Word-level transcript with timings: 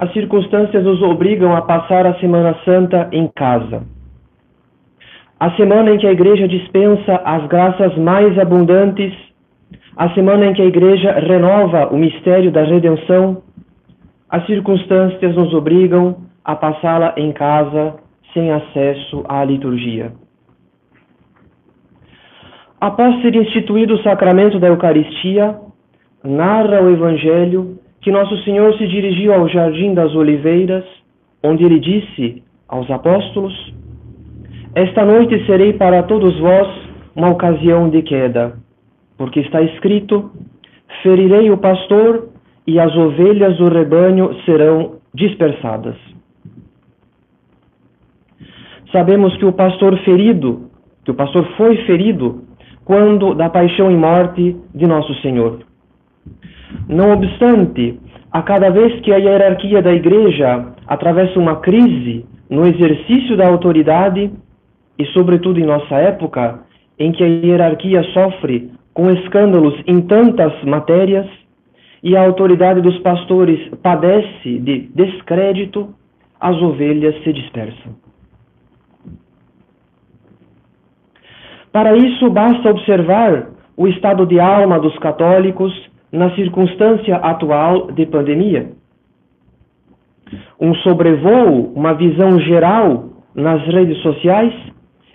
as 0.00 0.10
circunstâncias 0.14 0.82
nos 0.82 1.02
obrigam 1.02 1.54
a 1.54 1.60
passar 1.60 2.06
a 2.06 2.14
Semana 2.20 2.56
Santa 2.64 3.10
em 3.12 3.28
casa. 3.36 3.82
A 5.38 5.50
semana 5.56 5.90
em 5.90 5.98
que 5.98 6.06
a 6.06 6.10
Igreja 6.10 6.48
dispensa 6.48 7.20
as 7.22 7.46
graças 7.48 7.94
mais 7.98 8.38
abundantes, 8.38 9.12
a 9.94 10.08
semana 10.14 10.46
em 10.46 10.54
que 10.54 10.62
a 10.62 10.64
Igreja 10.64 11.12
renova 11.12 11.88
o 11.88 11.98
mistério 11.98 12.50
da 12.50 12.62
redenção, 12.62 13.42
as 14.30 14.46
circunstâncias 14.46 15.36
nos 15.36 15.52
obrigam 15.52 16.16
a 16.42 16.56
passá-la 16.56 17.12
em 17.18 17.30
casa 17.32 17.96
sem 18.32 18.50
acesso 18.50 19.22
à 19.28 19.44
liturgia. 19.44 20.12
Após 22.80 23.20
ser 23.20 23.34
instituído 23.34 23.96
o 23.96 24.02
sacramento 24.02 24.58
da 24.58 24.68
Eucaristia, 24.68 25.58
narra 26.24 26.80
o 26.80 26.88
Evangelho 26.88 27.78
que 28.00 28.10
Nosso 28.10 28.36
Senhor 28.44 28.76
se 28.76 28.86
dirigiu 28.86 29.34
ao 29.34 29.48
Jardim 29.48 29.92
das 29.94 30.14
Oliveiras, 30.14 30.84
onde 31.42 31.64
ele 31.64 31.78
disse 31.78 32.42
aos 32.68 32.90
apóstolos: 32.90 33.52
Esta 34.74 35.04
noite 35.04 35.44
serei 35.46 35.72
para 35.74 36.02
todos 36.04 36.38
vós 36.38 36.68
uma 37.14 37.30
ocasião 37.30 37.90
de 37.90 38.02
queda, 38.02 38.54
porque 39.18 39.40
está 39.40 39.60
escrito: 39.62 40.30
Ferirei 41.02 41.50
o 41.50 41.58
pastor 41.58 42.28
e 42.66 42.78
as 42.78 42.94
ovelhas 42.96 43.58
do 43.58 43.68
rebanho 43.68 44.34
serão 44.44 44.96
dispersadas. 45.14 45.96
Sabemos 48.92 49.36
que 49.36 49.44
o 49.44 49.52
pastor 49.52 49.96
ferido, 49.98 50.70
que 51.04 51.10
o 51.10 51.14
pastor 51.14 51.46
foi 51.56 51.76
ferido 51.84 52.42
quando 52.84 53.34
da 53.34 53.48
paixão 53.48 53.90
e 53.90 53.94
morte 53.94 54.56
de 54.74 54.86
nosso 54.86 55.14
Senhor. 55.22 55.69
Não 56.88 57.12
obstante, 57.12 57.98
a 58.32 58.42
cada 58.42 58.70
vez 58.70 59.00
que 59.00 59.12
a 59.12 59.16
hierarquia 59.16 59.82
da 59.82 59.92
Igreja 59.92 60.66
atravessa 60.86 61.38
uma 61.38 61.56
crise 61.56 62.24
no 62.48 62.66
exercício 62.66 63.36
da 63.36 63.46
autoridade, 63.48 64.30
e 64.98 65.04
sobretudo 65.06 65.58
em 65.58 65.64
nossa 65.64 65.96
época, 65.96 66.60
em 66.98 67.12
que 67.12 67.24
a 67.24 67.26
hierarquia 67.26 68.02
sofre 68.12 68.70
com 68.92 69.10
escândalos 69.10 69.74
em 69.86 70.00
tantas 70.02 70.52
matérias, 70.64 71.26
e 72.02 72.16
a 72.16 72.22
autoridade 72.22 72.80
dos 72.80 72.98
pastores 73.00 73.60
padece 73.82 74.58
de 74.58 74.88
descrédito, 74.94 75.94
as 76.40 76.56
ovelhas 76.62 77.14
se 77.22 77.32
dispersam. 77.32 77.94
Para 81.70 81.94
isso, 81.96 82.30
basta 82.30 82.70
observar 82.70 83.50
o 83.76 83.86
estado 83.86 84.26
de 84.26 84.40
alma 84.40 84.78
dos 84.78 84.98
católicos 84.98 85.89
na 86.12 86.34
circunstância 86.34 87.16
atual 87.16 87.92
de 87.92 88.06
pandemia. 88.06 88.72
Um 90.60 90.74
sobrevoo, 90.76 91.72
uma 91.74 91.94
visão 91.94 92.38
geral 92.40 93.10
nas 93.34 93.62
redes 93.66 93.98
sociais 94.02 94.52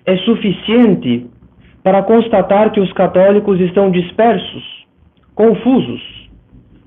é 0.06 0.18
suficiente 0.18 1.28
para 1.84 2.04
constatar 2.04 2.72
que 2.72 2.80
os 2.80 2.92
católicos 2.94 3.60
estão 3.60 3.92
dispersos, 3.92 4.64
confusos, 5.36 6.02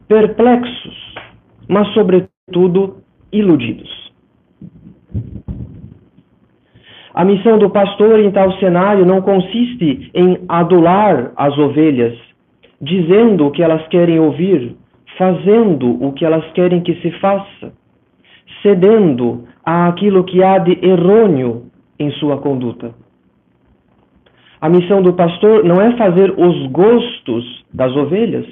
perplexos, 0.08 1.14
mas, 1.68 1.86
sobretudo, 1.92 2.96
iludidos. 3.32 3.88
A 7.14 7.24
missão 7.24 7.58
do 7.58 7.68
pastor 7.70 8.20
em 8.20 8.30
tal 8.30 8.52
cenário 8.58 9.04
não 9.04 9.20
consiste 9.20 10.10
em 10.14 10.38
adular 10.48 11.32
as 11.36 11.56
ovelhas, 11.58 12.16
dizendo 12.80 13.46
o 13.46 13.50
que 13.50 13.62
elas 13.62 13.86
querem 13.88 14.18
ouvir, 14.18 14.76
fazendo 15.16 16.02
o 16.04 16.12
que 16.12 16.24
elas 16.24 16.44
querem 16.52 16.80
que 16.80 16.94
se 16.96 17.10
faça, 17.18 17.72
cedendo 18.62 19.44
àquilo 19.64 20.24
que 20.24 20.42
há 20.42 20.58
de 20.58 20.78
errôneo 20.82 21.64
em 21.98 22.10
sua 22.12 22.38
conduta. 22.38 22.94
A 24.60 24.68
missão 24.68 25.02
do 25.02 25.12
pastor 25.12 25.64
não 25.64 25.80
é 25.80 25.96
fazer 25.96 26.32
os 26.36 26.66
gostos 26.70 27.64
das 27.72 27.94
ovelhas, 27.94 28.46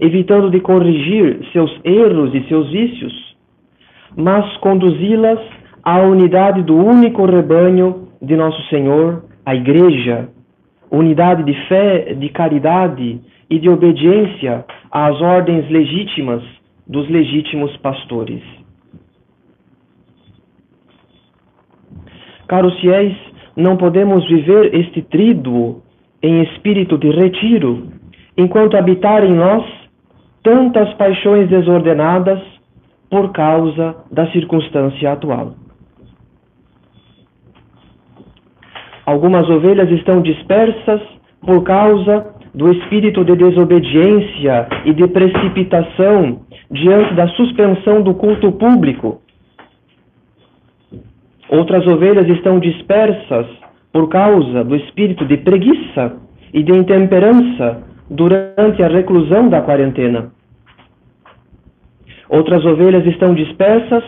evitando 0.00 0.50
de 0.50 0.60
corrigir 0.60 1.40
seus 1.52 1.70
erros 1.84 2.34
e 2.34 2.46
seus 2.48 2.70
vícios, 2.70 3.36
mas 4.16 4.56
conduzi-las 4.58 5.38
à 5.84 6.00
unidade 6.00 6.62
do 6.62 6.76
único 6.76 7.24
rebanho 7.26 8.08
de 8.20 8.36
nosso 8.36 8.60
Senhor, 8.68 9.24
a 9.46 9.54
Igreja, 9.54 10.28
unidade 10.90 11.44
de 11.44 11.54
fé, 11.68 12.14
de 12.14 12.28
caridade 12.28 13.20
e 13.50 13.58
de 13.58 13.68
obediência 13.68 14.64
às 14.90 15.20
ordens 15.20 15.68
legítimas 15.68 16.42
dos 16.86 17.08
legítimos 17.10 17.76
pastores. 17.78 18.42
Caros 22.46 22.78
fiéis, 22.80 23.16
não 23.56 23.76
podemos 23.76 24.26
viver 24.28 24.74
este 24.74 25.02
tríduo 25.02 25.82
em 26.22 26.42
espírito 26.42 26.96
de 26.96 27.10
retiro, 27.10 27.88
enquanto 28.36 28.76
habitar 28.76 29.24
em 29.24 29.32
nós 29.32 29.64
tantas 30.42 30.92
paixões 30.94 31.48
desordenadas 31.48 32.40
por 33.08 33.32
causa 33.32 33.96
da 34.10 34.30
circunstância 34.30 35.12
atual. 35.12 35.54
Algumas 39.04 39.48
ovelhas 39.48 39.90
estão 39.90 40.22
dispersas 40.22 41.00
por 41.40 41.62
causa 41.64 42.39
do 42.54 42.70
espírito 42.72 43.24
de 43.24 43.36
desobediência 43.36 44.68
e 44.84 44.92
de 44.92 45.06
precipitação 45.08 46.40
diante 46.70 47.14
da 47.14 47.28
suspensão 47.28 48.02
do 48.02 48.14
culto 48.14 48.52
público. 48.52 49.20
Outras 51.48 51.86
ovelhas 51.86 52.28
estão 52.28 52.58
dispersas 52.58 53.46
por 53.92 54.08
causa 54.08 54.64
do 54.64 54.76
espírito 54.76 55.24
de 55.24 55.36
preguiça 55.36 56.16
e 56.52 56.62
de 56.62 56.72
intemperança 56.72 57.82
durante 58.08 58.82
a 58.82 58.88
reclusão 58.88 59.48
da 59.48 59.60
quarentena. 59.60 60.32
Outras 62.28 62.64
ovelhas 62.64 63.04
estão 63.06 63.34
dispersas 63.34 64.04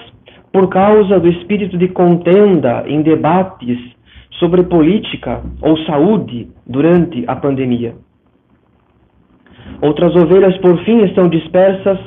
por 0.53 0.69
causa 0.69 1.19
do 1.19 1.29
espírito 1.29 1.77
de 1.77 1.89
contenda 1.89 2.85
em 2.87 3.03
debates 3.03 3.79
sobre 4.39 4.63
política 4.63 5.41
ou 5.61 5.77
saúde 5.79 6.49
durante 6.67 7.25
a 7.27 7.35
pandemia. 7.35 7.95
Outras 9.82 10.15
ovelhas, 10.15 10.56
por 10.59 10.78
fim, 10.84 11.03
estão 11.03 11.28
dispersas 11.28 11.98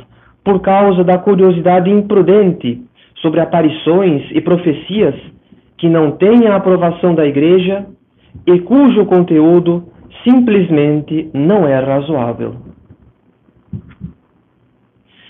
por 0.46 0.62
causa 0.62 1.04
da 1.04 1.18
curiosidade 1.18 1.90
imprudente 1.90 2.82
sobre 3.22 3.42
aparições 3.42 4.24
e 4.32 4.40
profecias 4.40 5.14
que 5.78 5.90
não 5.90 6.12
têm 6.12 6.48
a 6.48 6.56
aprovação 6.56 7.14
da 7.14 7.26
Igreja 7.26 7.86
e 8.48 8.60
cujo 8.60 9.06
conteúdo 9.06 9.84
simplesmente 10.24 11.30
não 11.34 11.68
é 11.68 11.78
razoável. 11.78 12.56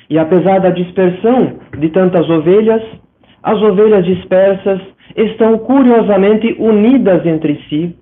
E 0.07 0.19
apesar 0.19 0.59
da 0.59 0.69
dispersão 0.69 1.53
de 1.79 1.89
tantas 1.89 2.29
ovelhas, 2.29 2.83
as 3.41 3.59
ovelhas 3.59 4.05
dispersas 4.05 4.79
estão 5.15 5.57
curiosamente 5.57 6.55
unidas 6.59 7.25
entre 7.25 7.59
si, 7.69 7.95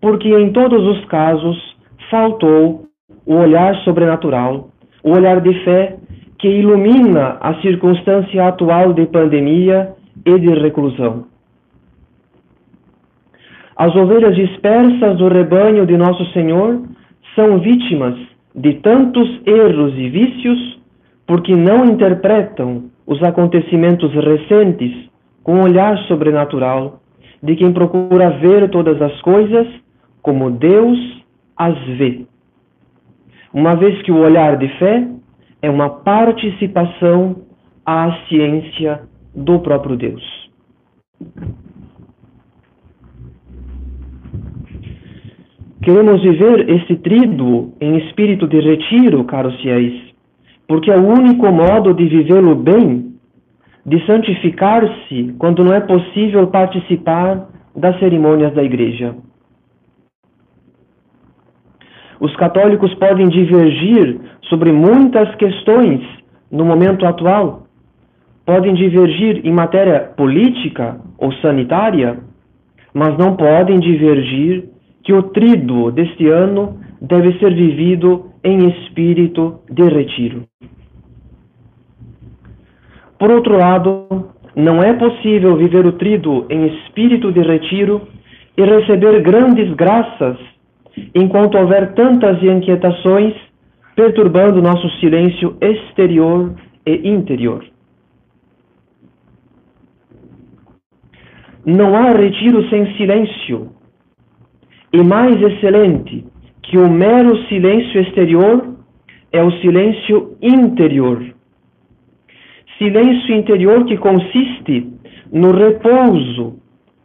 porque 0.00 0.28
em 0.28 0.52
todos 0.52 0.82
os 0.86 1.04
casos 1.04 1.76
faltou 2.10 2.84
o 3.26 3.34
olhar 3.34 3.74
sobrenatural, 3.84 4.68
o 5.02 5.12
olhar 5.12 5.40
de 5.40 5.52
fé 5.64 5.96
que 6.38 6.48
ilumina 6.48 7.38
a 7.40 7.54
circunstância 7.62 8.46
atual 8.46 8.92
de 8.92 9.06
pandemia 9.06 9.94
e 10.26 10.38
de 10.38 10.48
reclusão. 10.60 11.24
As 13.76 13.94
ovelhas 13.96 14.36
dispersas 14.36 15.16
do 15.18 15.28
rebanho 15.28 15.86
de 15.86 15.96
Nosso 15.96 16.24
Senhor 16.32 16.82
são 17.34 17.58
vítimas 17.58 18.14
de 18.54 18.74
tantos 18.74 19.28
erros 19.46 19.94
e 19.96 20.08
vícios 20.08 20.80
porque 21.26 21.56
não 21.56 21.84
interpretam 21.86 22.84
os 23.06 23.22
acontecimentos 23.22 24.12
recentes 24.12 25.08
com 25.42 25.54
um 25.54 25.62
olhar 25.62 25.98
sobrenatural 26.06 27.00
de 27.42 27.56
quem 27.56 27.72
procura 27.72 28.30
ver 28.38 28.70
todas 28.70 29.00
as 29.02 29.20
coisas 29.22 29.66
como 30.22 30.50
Deus 30.50 30.98
as 31.56 31.76
vê 31.98 32.26
uma 33.54 33.76
vez 33.76 34.02
que 34.02 34.10
o 34.10 34.18
olhar 34.18 34.56
de 34.56 34.68
fé 34.78 35.06
é 35.62 35.70
uma 35.70 35.88
participação 35.88 37.36
à 37.86 38.12
ciência 38.28 39.02
do 39.34 39.60
próprio 39.60 39.96
Deus. 39.96 40.50
Queremos 45.82 46.22
viver 46.22 46.68
esse 46.68 46.96
tríduo 46.96 47.74
em 47.80 47.98
espírito 47.98 48.48
de 48.48 48.58
retiro, 48.58 49.22
caros 49.24 49.54
fiéis, 49.60 50.02
porque 50.66 50.90
é 50.90 50.96
o 50.96 51.06
único 51.06 51.46
modo 51.52 51.94
de 51.94 52.08
vivê-lo 52.08 52.56
bem, 52.56 53.14
de 53.86 54.04
santificar-se 54.06 55.34
quando 55.38 55.62
não 55.62 55.74
é 55.74 55.80
possível 55.80 56.46
participar 56.48 57.48
das 57.76 57.98
cerimônias 57.98 58.52
da 58.54 58.64
igreja. 58.64 59.14
Os 62.24 62.34
católicos 62.36 62.94
podem 62.94 63.28
divergir 63.28 64.18
sobre 64.48 64.72
muitas 64.72 65.34
questões 65.34 66.00
no 66.50 66.64
momento 66.64 67.04
atual. 67.04 67.66
Podem 68.46 68.72
divergir 68.72 69.46
em 69.46 69.52
matéria 69.52 70.00
política 70.16 70.98
ou 71.18 71.30
sanitária, 71.42 72.16
mas 72.94 73.18
não 73.18 73.36
podem 73.36 73.78
divergir 73.78 74.64
que 75.02 75.12
o 75.12 75.22
tríduo 75.22 75.90
deste 75.90 76.26
ano 76.26 76.80
deve 76.98 77.38
ser 77.38 77.54
vivido 77.54 78.30
em 78.42 78.70
espírito 78.70 79.60
de 79.70 79.82
retiro. 79.82 80.44
Por 83.18 83.30
outro 83.32 83.58
lado, 83.58 84.30
não 84.56 84.82
é 84.82 84.94
possível 84.94 85.56
viver 85.56 85.84
o 85.84 85.92
tríduo 85.92 86.46
em 86.48 86.68
espírito 86.68 87.30
de 87.30 87.42
retiro 87.42 88.00
e 88.56 88.62
receber 88.62 89.20
grandes 89.20 89.70
graças 89.74 90.53
enquanto 91.14 91.56
houver 91.56 91.94
tantas 91.94 92.42
inquietações 92.42 93.34
perturbando 93.94 94.60
nosso 94.60 94.88
silêncio 95.00 95.56
exterior 95.60 96.54
e 96.86 97.08
interior. 97.08 97.64
Não 101.64 101.96
há 101.96 102.10
retiro 102.10 102.68
sem 102.68 102.94
silêncio, 102.96 103.70
e 104.92 105.02
mais 105.02 105.40
excelente 105.40 106.26
que 106.62 106.76
o 106.76 106.90
mero 106.90 107.36
silêncio 107.46 108.00
exterior 108.00 108.74
é 109.32 109.42
o 109.42 109.50
silêncio 109.60 110.36
interior. 110.42 111.24
Silêncio 112.78 113.34
interior 113.34 113.84
que 113.86 113.96
consiste 113.96 114.92
no 115.32 115.52
repouso 115.52 116.58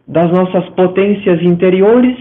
das 0.08 0.30
nossas 0.32 0.68
potências 0.70 1.42
interiores, 1.42 2.18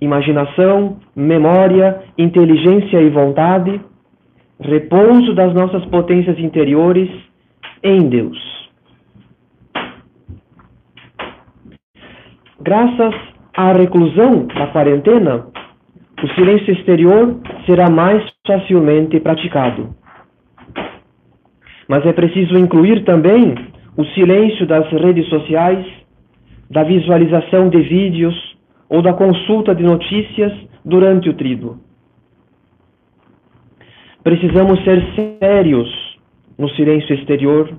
imaginação, 0.00 0.98
memória, 1.14 2.02
inteligência 2.16 3.00
e 3.00 3.10
vontade, 3.10 3.80
repouso 4.60 5.34
das 5.34 5.52
nossas 5.54 5.84
potências 5.86 6.38
interiores 6.38 7.08
em 7.82 8.08
Deus. 8.08 8.38
Graças 12.60 13.14
a 13.56 13.72
reclusão 13.72 14.46
da 14.46 14.66
quarentena, 14.68 15.46
o 16.22 16.28
silêncio 16.34 16.72
exterior 16.72 17.40
será 17.64 17.88
mais 17.88 18.22
facilmente 18.46 19.18
praticado. 19.20 19.94
Mas 21.88 22.04
é 22.04 22.12
preciso 22.12 22.58
incluir 22.58 23.04
também 23.04 23.54
o 23.96 24.04
silêncio 24.06 24.66
das 24.66 24.88
redes 24.90 25.28
sociais, 25.28 25.86
da 26.70 26.82
visualização 26.82 27.68
de 27.68 27.80
vídeos 27.80 28.47
ou 28.88 29.02
da 29.02 29.12
consulta 29.12 29.74
de 29.74 29.82
notícias 29.82 30.52
durante 30.84 31.28
o 31.28 31.34
trido. 31.34 31.78
Precisamos 34.22 34.82
ser 34.84 35.02
sérios 35.40 35.88
no 36.58 36.68
silêncio 36.70 37.14
exterior. 37.14 37.72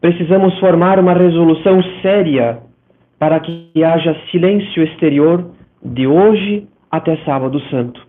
Precisamos 0.00 0.58
formar 0.58 0.98
uma 0.98 1.14
resolução 1.14 1.82
séria 2.02 2.60
para 3.18 3.40
que 3.40 3.70
haja 3.82 4.14
silêncio 4.30 4.82
exterior 4.82 5.50
de 5.82 6.06
hoje 6.06 6.68
até 6.90 7.16
Sábado 7.24 7.58
Santo. 7.70 8.06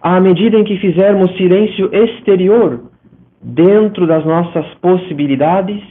À 0.00 0.20
medida 0.20 0.58
em 0.58 0.64
que 0.64 0.78
fizermos 0.78 1.36
silêncio 1.36 1.90
exterior 1.92 2.90
dentro 3.42 4.06
das 4.06 4.24
nossas 4.24 4.66
possibilidades, 4.74 5.82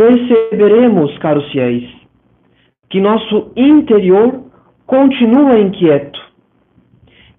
perceberemos, 0.00 1.18
caros 1.18 1.46
fiéis, 1.52 1.86
que 2.88 3.02
nosso 3.02 3.52
interior 3.54 4.44
continua 4.86 5.58
inquieto, 5.58 6.18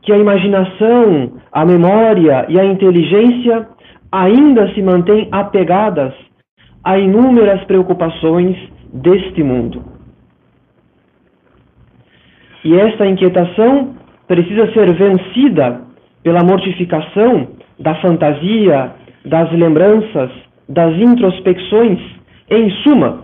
que 0.04 0.14
a 0.14 0.18
imaginação, 0.20 1.40
a 1.52 1.66
memória 1.66 2.46
e 2.50 2.60
a 2.60 2.66
inteligência 2.66 3.68
ainda 4.12 4.72
se 4.76 4.82
mantêm 4.84 5.28
apegadas 5.32 6.14
a 6.84 7.00
inúmeras 7.00 7.64
preocupações 7.64 8.56
deste 8.94 9.42
mundo. 9.42 9.84
E 12.64 12.76
esta 12.76 13.08
inquietação 13.08 13.96
precisa 14.28 14.72
ser 14.72 14.94
vencida 14.94 15.82
pela 16.22 16.44
mortificação 16.44 17.48
da 17.80 17.96
fantasia, 17.96 18.92
das 19.26 19.52
lembranças, 19.52 20.30
das 20.70 20.96
introspecções, 20.96 22.21
em 22.52 22.70
suma, 22.84 23.24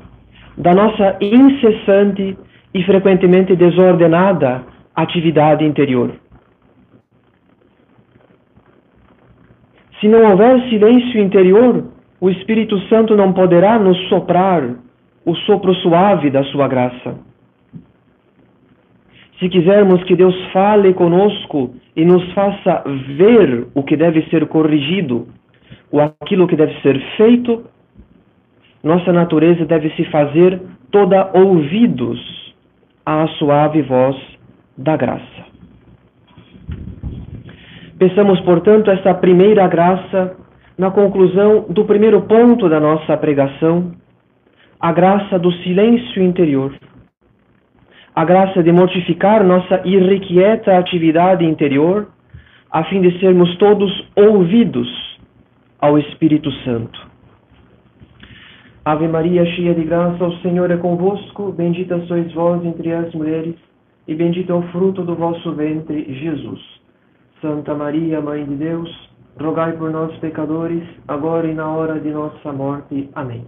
da 0.58 0.74
nossa 0.74 1.18
incessante 1.22 2.38
e 2.74 2.84
frequentemente 2.84 3.56
desordenada 3.56 4.64
atividade 4.96 5.66
interior. 5.66 6.12
Se 10.00 10.08
não 10.08 10.32
houver 10.32 10.62
silêncio 10.70 11.20
interior, 11.22 11.86
o 12.22 12.30
Espírito 12.30 12.80
Santo 12.88 13.16
não 13.16 13.34
poderá 13.34 13.78
nos 13.78 13.98
soprar 14.08 14.64
o 15.26 15.36
sopro 15.36 15.74
suave 15.76 16.30
da 16.30 16.44
sua 16.46 16.68
graça. 16.68 17.20
Se 19.40 19.50
quisermos 19.50 20.04
que 20.06 20.16
Deus 20.16 20.36
fale 20.52 20.94
conosco 20.94 21.76
e 21.96 22.06
nos 22.06 22.24
faça 22.34 22.84
ver 23.18 23.68
o 23.76 23.84
que 23.84 23.96
deve 23.96 24.24
ser 24.30 24.48
corrigido, 24.48 25.28
ou 25.92 26.02
aquilo 26.02 26.48
que 26.48 26.56
deve 26.56 26.74
ser 26.82 27.00
feito, 27.18 27.64
nossa 28.84 29.12
natureza 29.12 29.66
deve 29.66 29.90
se 29.92 30.06
fazer 30.06 30.62
toda 30.92 31.32
ouvidos 31.34 32.20
à 33.06 33.28
suave 33.40 33.82
voz 33.82 34.16
da 34.78 34.96
graça. 34.96 35.48
Peçamos, 37.98 38.40
portanto, 38.42 38.92
essa 38.92 39.14
primeira 39.14 39.68
graça 39.68 40.36
na 40.78 40.92
conclusão 40.92 41.66
do 41.70 41.86
primeiro 41.86 42.22
ponto 42.22 42.70
da 42.70 42.80
nossa 42.80 43.18
pregação, 43.18 43.94
a 44.80 44.92
graça 44.92 45.40
do 45.40 45.52
silêncio 45.64 46.22
interior, 46.22 46.72
a 48.16 48.24
graça 48.24 48.62
de 48.62 48.72
mortificar 48.72 49.44
nossa 49.44 49.82
irrequieta 49.84 50.78
atividade 50.78 51.44
interior, 51.44 52.08
a 52.72 52.84
fim 52.84 53.02
de 53.02 53.20
sermos 53.20 53.56
todos 53.58 53.92
ouvidos 54.16 54.88
ao 55.80 55.98
Espírito 55.98 56.52
Santo. 56.64 57.17
Ave 58.88 59.06
Maria, 59.06 59.46
cheia 59.48 59.74
de 59.74 59.84
graça, 59.84 60.24
o 60.24 60.38
Senhor 60.38 60.72
é 60.72 60.78
convosco, 60.78 61.52
bendita 61.52 62.00
sois 62.06 62.32
vós 62.32 62.64
entre 62.64 62.94
as 62.94 63.14
mulheres, 63.14 63.56
e 64.08 64.16
bendito 64.16 64.50
é 64.50 64.56
o 64.56 64.62
fruto 64.72 65.04
do 65.04 65.14
vosso 65.14 65.52
ventre, 65.56 66.06
Jesus. 66.22 66.62
Santa 67.42 67.76
Maria, 67.76 68.22
Mãe 68.22 68.46
de 68.46 68.56
Deus, 68.56 68.90
rogai 69.38 69.74
por 69.74 69.92
nós, 69.92 70.16
pecadores, 70.20 70.84
agora 71.06 71.48
e 71.48 71.54
na 71.54 71.68
hora 71.70 72.00
de 72.00 72.10
nossa 72.12 72.54
morte. 72.54 73.10
Amém. 73.14 73.46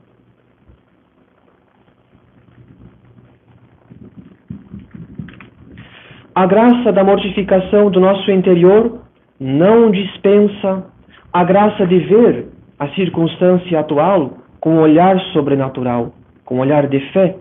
A 6.36 6.46
graça 6.46 6.92
da 6.92 7.06
mortificação 7.06 7.90
do 7.90 8.02
nosso 8.02 8.30
interior 8.30 9.04
não 9.40 9.90
dispensa 9.90 10.86
a 11.32 11.46
graça 11.46 11.88
de 11.88 11.98
ver 11.98 12.50
a 12.78 12.90
circunstância 12.90 13.80
atual 13.80 14.39
com 14.60 14.76
um 14.76 14.80
olhar 14.80 15.20
sobrenatural, 15.34 16.14
com 16.46 16.56
um 16.56 16.60
olhar 16.60 16.88
de 16.88 17.00
fé. 17.12 17.36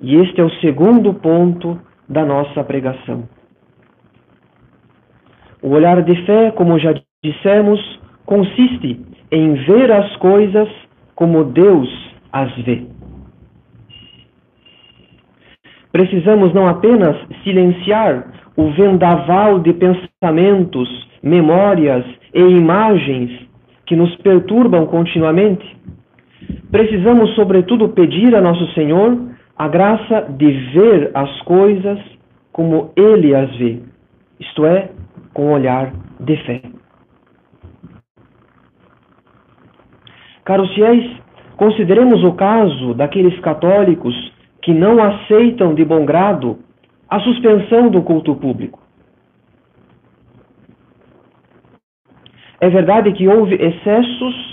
E 0.00 0.16
este 0.16 0.40
é 0.40 0.44
o 0.44 0.50
segundo 0.60 1.14
ponto 1.14 1.78
da 2.08 2.24
nossa 2.24 2.64
pregação. 2.64 3.28
O 5.62 5.68
olhar 5.70 6.02
de 6.02 6.26
fé, 6.26 6.50
como 6.50 6.78
já 6.78 6.94
dissemos, 7.22 7.80
consiste 8.26 9.00
em 9.30 9.54
ver 9.54 9.92
as 9.92 10.16
coisas 10.16 10.68
como 11.14 11.44
Deus 11.44 11.88
as 12.32 12.52
vê. 12.64 12.84
Precisamos 15.92 16.52
não 16.54 16.66
apenas 16.66 17.16
silenciar 17.44 18.26
o 18.56 18.70
vendaval 18.70 19.60
de 19.60 19.72
pensamentos, 19.74 20.88
memórias 21.22 22.04
e 22.34 22.40
imagens 22.40 23.46
que 23.86 23.94
nos 23.94 24.14
perturbam 24.16 24.86
continuamente, 24.86 25.64
precisamos, 26.70 27.34
sobretudo, 27.34 27.88
pedir 27.90 28.34
a 28.34 28.40
Nosso 28.40 28.66
Senhor 28.74 29.18
a 29.56 29.68
graça 29.68 30.26
de 30.30 30.50
ver 30.72 31.10
as 31.14 31.40
coisas 31.42 31.98
como 32.52 32.92
Ele 32.96 33.34
as 33.34 33.54
vê, 33.56 33.80
isto 34.40 34.66
é, 34.66 34.90
com 35.32 35.52
olhar 35.52 35.92
de 36.20 36.36
fé. 36.44 36.62
Caros 40.44 40.72
fiéis, 40.74 41.10
consideremos 41.56 42.22
o 42.24 42.32
caso 42.32 42.94
daqueles 42.94 43.38
católicos 43.40 44.14
que 44.60 44.72
não 44.72 45.02
aceitam 45.02 45.74
de 45.74 45.84
bom 45.84 46.04
grado 46.04 46.58
a 47.08 47.20
suspensão 47.20 47.90
do 47.90 48.02
culto 48.02 48.34
público. 48.34 48.80
É 52.60 52.70
verdade 52.70 53.12
que 53.12 53.26
houve 53.26 53.54
excessos, 53.54 54.51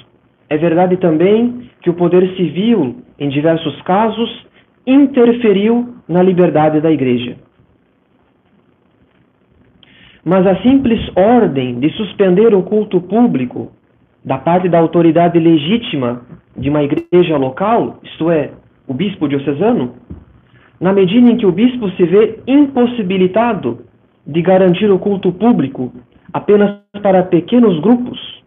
é 0.49 0.57
verdade 0.57 0.97
também 0.97 1.69
que 1.81 1.89
o 1.89 1.93
poder 1.93 2.35
civil, 2.35 2.95
em 3.19 3.29
diversos 3.29 3.79
casos, 3.83 4.47
interferiu 4.85 5.93
na 6.07 6.23
liberdade 6.23 6.81
da 6.81 6.91
igreja. 6.91 7.37
Mas 10.25 10.45
a 10.47 10.61
simples 10.61 10.99
ordem 11.15 11.79
de 11.79 11.89
suspender 11.91 12.53
o 12.53 12.63
culto 12.63 12.99
público 12.99 13.71
da 14.25 14.37
parte 14.37 14.67
da 14.67 14.79
autoridade 14.79 15.39
legítima 15.39 16.21
de 16.57 16.69
uma 16.69 16.83
igreja 16.83 17.37
local, 17.37 17.99
isto 18.03 18.29
é, 18.29 18.51
o 18.87 18.93
bispo 18.93 19.27
diocesano, 19.27 19.93
na 20.81 20.91
medida 20.91 21.29
em 21.29 21.37
que 21.37 21.45
o 21.45 21.51
bispo 21.51 21.89
se 21.91 22.03
vê 22.03 22.39
impossibilitado 22.47 23.79
de 24.25 24.41
garantir 24.41 24.91
o 24.91 24.99
culto 24.99 25.31
público 25.31 25.93
apenas 26.33 26.79
para 27.01 27.23
pequenos 27.23 27.79
grupos 27.79 28.38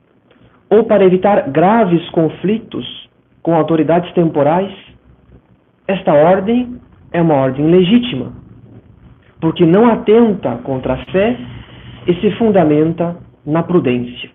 ou 0.72 0.84
para 0.84 1.04
evitar 1.04 1.50
graves 1.50 2.08
conflitos 2.12 2.86
com 3.42 3.54
autoridades 3.54 4.10
temporais, 4.14 4.72
esta 5.86 6.14
ordem 6.14 6.80
é 7.12 7.20
uma 7.20 7.34
ordem 7.34 7.66
legítima, 7.66 8.32
porque 9.38 9.66
não 9.66 9.86
atenta 9.86 10.56
contra 10.64 10.94
a 10.94 11.04
fé 11.12 11.36
e 12.06 12.14
se 12.14 12.30
fundamenta 12.38 13.18
na 13.44 13.62
prudência. 13.62 14.30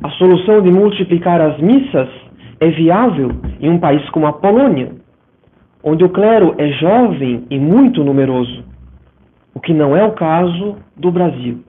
A 0.00 0.10
solução 0.10 0.62
de 0.62 0.70
multiplicar 0.70 1.40
as 1.40 1.58
missas 1.58 2.08
é 2.60 2.68
viável 2.68 3.32
em 3.58 3.68
um 3.68 3.80
país 3.80 4.08
como 4.10 4.28
a 4.28 4.32
Polônia, 4.32 4.92
onde 5.82 6.04
o 6.04 6.08
clero 6.08 6.54
é 6.56 6.68
jovem 6.68 7.44
e 7.50 7.58
muito 7.58 8.04
numeroso, 8.04 8.64
o 9.52 9.58
que 9.58 9.74
não 9.74 9.96
é 9.96 10.04
o 10.04 10.12
caso 10.12 10.76
do 10.96 11.10
Brasil. 11.10 11.64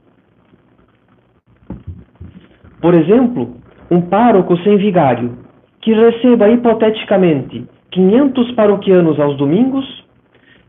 Por 2.81 2.93
exemplo, 2.93 3.55
um 3.91 4.01
pároco 4.01 4.57
sem 4.59 4.77
vigário, 4.77 5.38
que 5.81 5.93
receba 5.93 6.50
hipoteticamente 6.50 7.65
500 7.91 8.51
paroquianos 8.53 9.19
aos 9.19 9.38
domingos, 9.38 9.86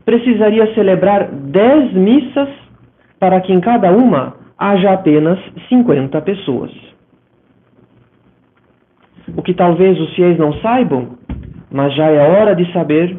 precisaria 0.05 0.73
celebrar 0.73 1.29
10 1.31 1.93
missas 1.93 2.49
para 3.19 3.39
que 3.41 3.53
em 3.53 3.59
cada 3.59 3.91
uma 3.91 4.35
haja 4.57 4.91
apenas 4.93 5.39
50 5.69 6.19
pessoas. 6.21 6.71
O 9.35 9.41
que 9.41 9.53
talvez 9.53 9.99
os 9.99 10.13
fiéis 10.15 10.37
não 10.37 10.53
saibam, 10.61 11.17
mas 11.71 11.93
já 11.95 12.09
é 12.09 12.19
hora 12.19 12.55
de 12.55 12.71
saber, 12.73 13.17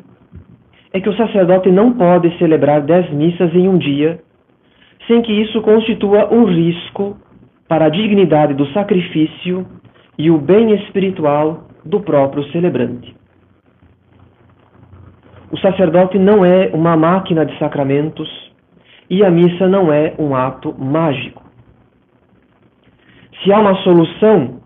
é 0.93 1.01
que 1.01 1.09
o 1.09 1.17
sacerdote 1.17 1.71
não 1.71 1.93
pode 1.93 2.37
celebrar 2.39 2.83
dez 2.83 3.11
missas 3.11 3.55
em 3.55 3.69
um 3.69 3.79
dia 3.79 4.21
sem 5.07 5.23
que 5.23 5.33
isso 5.33 5.61
constitua 5.63 6.33
um 6.33 6.45
risco 6.45 7.17
para 7.73 7.87
a 7.87 7.89
dignidade 7.89 8.53
do 8.53 8.67
sacrifício 8.75 9.67
e 10.19 10.31
o 10.31 10.37
bem 10.37 10.75
espiritual 10.75 11.69
do 11.83 12.01
próprio 12.01 12.45
celebrante. 12.53 13.17
O 15.51 15.57
sacerdote 15.57 16.19
não 16.19 16.45
é 16.45 16.71
uma 16.75 16.99
máquina 16.99 17.47
de 17.47 17.59
sacramentos 17.59 18.29
e 19.09 19.25
a 19.25 19.31
missa 19.31 19.67
não 19.67 19.91
é 19.91 20.13
um 20.19 20.37
ato 20.37 20.75
mágico. 20.79 21.43
Se 23.43 23.51
há 23.51 23.59
uma 23.59 23.75
solução 23.77 24.61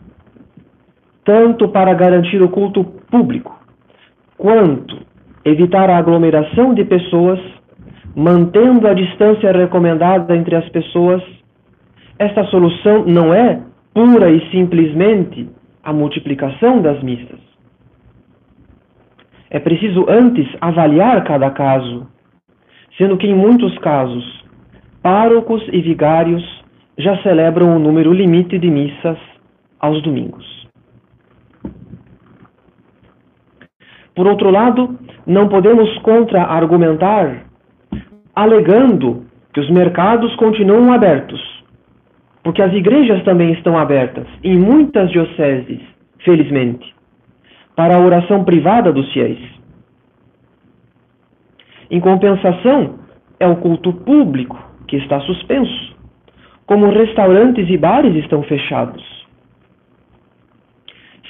tanto 1.25 1.69
para 1.69 1.95
garantir 1.95 2.43
o 2.43 2.49
culto 2.49 2.83
público, 3.09 3.57
quanto 4.37 4.99
evitar 5.45 5.89
a 5.91 5.97
aglomeração 5.97 6.75
de 6.75 6.85
pessoas, 6.85 7.39
mantendo 8.17 8.89
a 8.89 8.95
distância 8.95 9.53
recomendada 9.53 10.37
entre 10.37 10.57
as 10.57 10.69
pessoas, 10.71 11.36
esta 12.19 12.45
solução 12.45 13.05
não 13.07 13.33
é 13.33 13.61
pura 13.93 14.31
e 14.31 14.51
simplesmente 14.51 15.49
a 15.83 15.93
multiplicação 15.93 16.81
das 16.81 17.03
missas. 17.03 17.41
É 19.51 19.59
preciso 19.59 20.07
antes 20.09 20.47
avaliar 20.61 21.23
cada 21.25 21.51
caso, 21.51 22.07
sendo 22.99 23.17
que 23.17 23.27
em 23.27 23.35
muitos 23.35 23.77
casos, 23.79 24.45
párocos 25.03 25.63
e 25.73 25.81
vigários 25.81 26.43
já 26.99 27.17
celebram 27.23 27.77
o 27.77 27.79
número 27.79 28.13
limite 28.13 28.59
de 28.59 28.71
missas 28.71 29.19
aos 29.79 30.03
domingos. 30.03 30.45
Por 34.15 34.27
outro 34.27 34.51
lado, 34.51 34.99
não 35.27 35.49
podemos 35.49 35.97
contra-argumentar 35.99 37.45
alegando 38.35 39.27
que 39.53 39.61
os 39.61 39.71
mercados 39.71 40.35
continuam 40.37 40.93
abertos, 40.93 41.41
porque 42.47 42.63
as 42.63 42.73
igrejas 42.73 43.25
também 43.25 43.55
estão 43.55 43.77
abertas, 43.77 44.25
em 44.45 44.57
muitas 44.57 45.11
dioceses, 45.11 45.81
felizmente, 46.25 46.95
para 47.75 47.97
a 47.97 47.99
oração 47.99 48.45
privada 48.45 48.93
dos 48.93 49.13
fiéis. 49.13 49.41
Em 51.91 51.99
compensação, 51.99 53.01
é 53.41 53.49
o 53.49 53.57
culto 53.57 53.93
público 53.93 54.57
que 54.87 54.97
está 54.97 55.19
suspenso, 55.23 55.97
como 56.67 56.89
restaurantes 56.91 57.69
e 57.69 57.77
bares 57.77 58.15
estão 58.15 58.45
fechados 58.45 59.05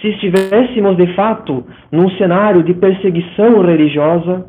se 0.02 0.08
estivéssemos 0.08 0.99
de 0.99 1.14
fato 1.14 1.64
num 1.90 2.11
cenário 2.18 2.62
de 2.62 2.75
perseguição 2.75 3.62
religiosa, 3.62 4.46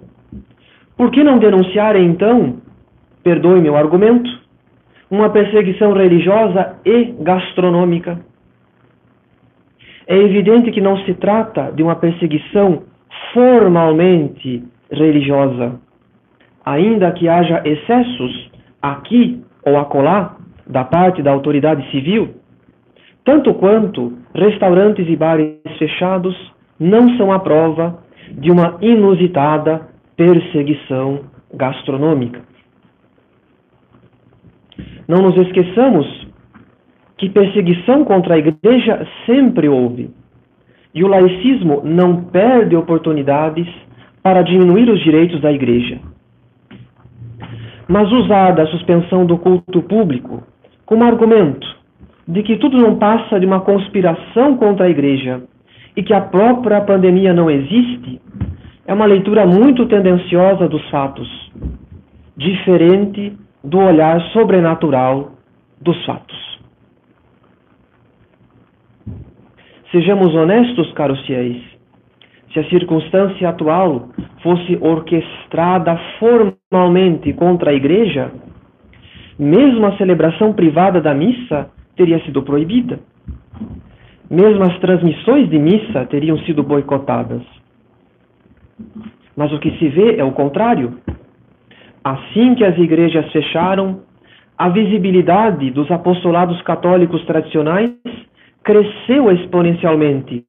por 0.98 1.10
que 1.10 1.24
não 1.24 1.40
denunciar 1.40 1.96
então, 1.96 2.58
perdoe 3.24 3.62
meu 3.62 3.78
argumento, 3.78 4.30
uma 5.10 5.30
perseguição 5.30 5.94
religiosa 5.94 6.76
e 6.86 7.16
gastronômica? 7.20 8.20
É 10.08 10.18
evidente 10.18 10.72
que 10.72 10.82
não 10.82 10.98
se 11.00 11.14
trata 11.16 11.72
de 11.72 11.84
uma 11.84 11.96
perseguição 11.96 12.84
formalmente 13.34 14.64
religiosa, 14.92 15.80
ainda 16.66 17.12
que 17.12 17.28
haja 17.28 17.62
excessos 17.66 18.52
aqui 18.82 19.44
ou 19.66 19.78
acolá 19.78 20.38
da 20.66 20.84
parte 20.84 21.22
da 21.22 21.32
autoridade 21.32 21.90
civil 21.92 22.38
tanto 23.28 23.54
quanto 23.56 24.14
restaurantes 24.34 25.06
e 25.06 25.16
bares 25.18 25.58
fechados 25.78 26.34
não 26.80 27.18
são 27.18 27.30
a 27.30 27.40
prova 27.40 28.00
de 28.32 28.50
uma 28.50 28.78
inusitada 28.80 29.82
perseguição 30.16 31.26
gastronômica. 31.54 32.47
Não 35.08 35.22
nos 35.22 35.38
esqueçamos 35.38 36.28
que 37.18 37.30
perseguição 37.30 38.04
contra 38.04 38.36
a 38.36 38.38
igreja 38.38 39.08
sempre 39.26 39.68
houve. 39.68 40.12
E 40.94 41.04
o 41.04 41.08
laicismo 41.08 41.82
não 41.84 42.24
perde 42.26 42.76
oportunidades 42.76 43.68
para 44.22 44.42
diminuir 44.42 44.90
os 44.90 45.02
direitos 45.02 45.40
da 45.42 45.52
igreja. 45.52 46.00
Mas 47.88 48.12
usar 48.12 48.52
da 48.52 48.66
suspensão 48.68 49.26
do 49.26 49.38
culto 49.38 49.82
público 49.82 50.44
como 50.86 51.04
argumento 51.04 51.78
de 52.28 52.44
que 52.44 52.58
tudo 52.58 52.78
não 52.78 52.98
passa 52.98 53.40
de 53.40 53.46
uma 53.46 53.62
conspiração 53.62 54.58
contra 54.58 54.86
a 54.86 54.90
igreja 54.90 55.42
e 55.96 56.04
que 56.04 56.14
a 56.14 56.22
própria 56.22 56.82
pandemia 56.82 57.34
não 57.34 57.50
existe, 57.50 58.22
é 58.86 58.94
uma 58.94 59.06
leitura 59.06 59.46
muito 59.46 59.86
tendenciosa 59.86 60.68
dos 60.68 60.88
fatos, 60.90 61.28
diferente 62.36 63.34
do 63.68 63.80
olhar 63.80 64.22
sobrenatural 64.32 65.34
dos 65.82 66.06
fatos. 66.06 66.38
Sejamos 69.92 70.34
honestos, 70.34 70.92
caros 70.94 71.20
fiéis. 71.26 71.62
Se 72.54 72.60
a 72.60 72.70
circunstância 72.70 73.50
atual 73.50 74.08
fosse 74.42 74.78
orquestrada 74.82 76.00
formalmente 76.18 77.34
contra 77.34 77.72
a 77.72 77.74
igreja, 77.74 78.32
mesmo 79.38 79.86
a 79.86 79.98
celebração 79.98 80.54
privada 80.54 81.02
da 81.02 81.14
missa 81.14 81.70
teria 81.96 82.24
sido 82.24 82.44
proibida. 82.44 83.00
Mesmo 84.30 84.64
as 84.64 84.80
transmissões 84.80 85.50
de 85.50 85.60
missa 85.60 86.06
teriam 86.06 86.38
sido 86.40 86.64
boicotadas. 86.64 87.42
Mas 89.36 89.52
o 89.52 89.60
que 89.60 89.72
se 89.78 89.90
vê 89.90 90.16
é 90.18 90.24
o 90.24 90.32
contrário. 90.32 91.00
Assim 92.08 92.56
que 92.56 92.64
as 92.64 92.78
igrejas 92.78 93.30
fecharam, 93.34 94.00
a 94.58 94.70
visibilidade 94.70 95.70
dos 95.72 95.92
apostolados 95.92 96.62
católicos 96.62 97.22
tradicionais 97.26 97.92
cresceu 98.64 99.30
exponencialmente, 99.30 100.46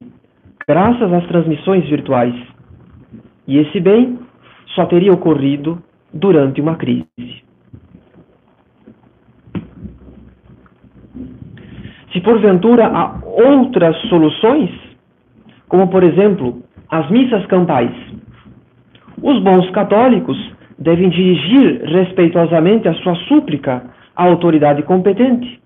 graças 0.69 1.13
às 1.13 1.27
transmissões 1.27 1.85
virtuais. 1.89 2.35
E 3.49 3.59
esse 3.59 3.81
bem 3.81 4.21
só 4.77 4.87
teria 4.87 5.13
ocorrido 5.13 5.83
durante 6.15 6.61
uma 6.61 6.77
crise. 6.77 7.43
Se 12.13 12.21
porventura 12.21 12.87
há 12.87 13.19
outras 13.25 13.97
soluções, 14.03 14.71
como 15.67 15.89
por 15.89 16.05
exemplo, 16.05 16.63
as 16.89 17.11
missas 17.11 17.45
campais. 17.47 17.91
Os 19.21 19.43
bons 19.43 19.69
católicos 19.71 20.39
devem 20.79 21.09
dirigir 21.09 21.83
respeitosamente 21.85 22.89
a 22.89 22.95
sua 22.95 23.15
súplica 23.27 23.83
à 24.15 24.25
autoridade 24.25 24.83
competente, 24.83 25.61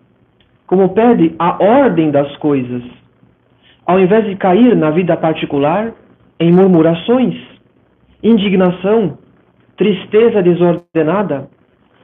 como 0.67 0.89
pede 0.91 1.35
a 1.39 1.63
ordem 1.63 2.11
das 2.11 2.35
coisas, 2.37 2.83
ao 3.85 4.01
invés 4.01 4.25
de 4.25 4.37
cair 4.37 4.75
na 4.75 4.91
vida 4.91 5.17
particular 5.17 5.93
em 6.41 6.51
murmurações, 6.51 7.37
indignação, 8.23 9.19
tristeza 9.77 10.43
desordenada, 10.43 11.49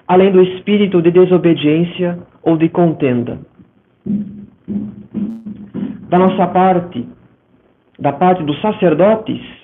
além 0.06 0.30
do 0.30 0.42
espírito 0.42 1.00
de 1.00 1.10
desobediência 1.10 2.18
ou 2.42 2.56
de 2.56 2.68
contenda. 2.68 3.38
Da 6.08 6.18
nossa 6.18 6.46
parte, 6.46 7.06
da 7.98 8.12
parte 8.12 8.42
dos 8.42 8.60
sacerdotes, 8.60 9.57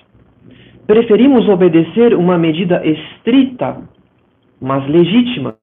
preferimos 0.87 1.47
obedecer 1.47 2.13
uma 2.13 2.37
medida 2.37 2.85
estrita, 2.85 3.77
mas 4.61 4.87
legítima, 4.87 5.55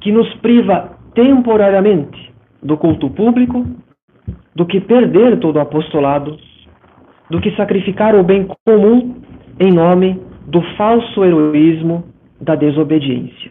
que 0.00 0.12
nos 0.12 0.32
priva 0.34 0.96
temporariamente 1.14 2.32
do 2.62 2.76
culto 2.76 3.08
público, 3.10 3.64
do 4.54 4.66
que 4.66 4.80
perder 4.80 5.38
todo 5.38 5.56
o 5.56 5.60
apostolado, 5.60 6.36
do 7.30 7.40
que 7.40 7.54
sacrificar 7.56 8.14
o 8.14 8.22
bem 8.22 8.48
comum 8.64 9.16
em 9.58 9.72
nome 9.72 10.20
do 10.46 10.62
falso 10.76 11.24
heroísmo 11.24 12.04
da 12.40 12.54
desobediência. 12.54 13.50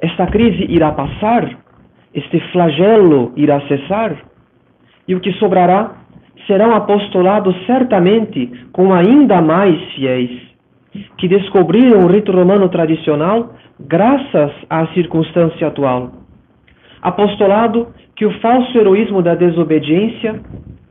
Esta 0.00 0.26
crise 0.26 0.66
irá 0.68 0.92
passar, 0.92 1.58
este 2.12 2.38
flagelo 2.52 3.32
irá 3.36 3.60
cessar, 3.62 4.16
e 5.08 5.14
o 5.14 5.20
que 5.20 5.32
sobrará 5.34 6.03
serão 6.46 6.74
apostolados 6.74 7.54
certamente 7.66 8.50
com 8.72 8.92
ainda 8.92 9.40
mais 9.40 9.80
fiéis, 9.94 10.30
que 11.18 11.28
descobriram 11.28 12.00
o 12.04 12.06
rito 12.06 12.32
romano 12.32 12.68
tradicional 12.68 13.54
graças 13.80 14.52
à 14.68 14.86
circunstância 14.88 15.68
atual. 15.68 16.12
Apostolado 17.02 17.88
que 18.16 18.24
o 18.24 18.40
falso 18.40 18.76
heroísmo 18.78 19.22
da 19.22 19.34
desobediência, 19.34 20.40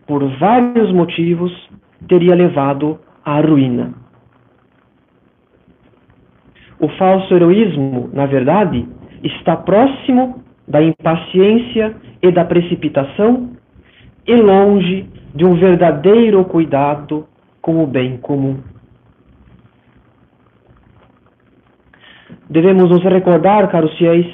por 0.05 0.24
vários 0.38 0.91
motivos, 0.91 1.51
teria 2.07 2.36
levado 2.36 3.00
à 3.24 3.39
ruína. 3.39 3.93
O 6.79 6.89
falso 6.89 7.33
heroísmo, 7.33 8.10
na 8.12 8.25
verdade, 8.25 8.86
está 9.24 9.55
próximo 9.55 10.43
da 10.67 10.81
impaciência 10.83 11.95
e 12.22 12.31
da 12.31 12.43
precipitação 12.43 13.51
e 14.27 14.36
longe 14.36 15.05
de 15.33 15.45
um 15.45 15.55
verdadeiro 15.55 16.43
cuidado 16.45 17.27
com 17.61 17.83
o 17.83 17.87
bem 17.87 18.17
comum. 18.17 18.57
Devemos 22.49 22.89
nos 22.89 23.03
recordar, 23.03 23.69
caros 23.69 23.97
fiéis, 23.97 24.27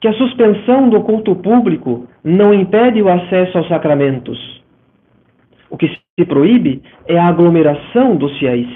que 0.00 0.06
a 0.06 0.12
suspensão 0.12 0.88
do 0.88 1.00
culto 1.02 1.34
público 1.34 2.06
não 2.22 2.52
impede 2.54 3.02
o 3.02 3.08
acesso 3.08 3.58
aos 3.58 3.68
sacramentos. 3.68 4.38
O 5.70 5.76
que 5.76 5.88
se 5.88 6.26
proíbe 6.26 6.82
é 7.06 7.18
a 7.18 7.26
aglomeração 7.26 8.14
dos 8.14 8.38
fiéis, 8.38 8.68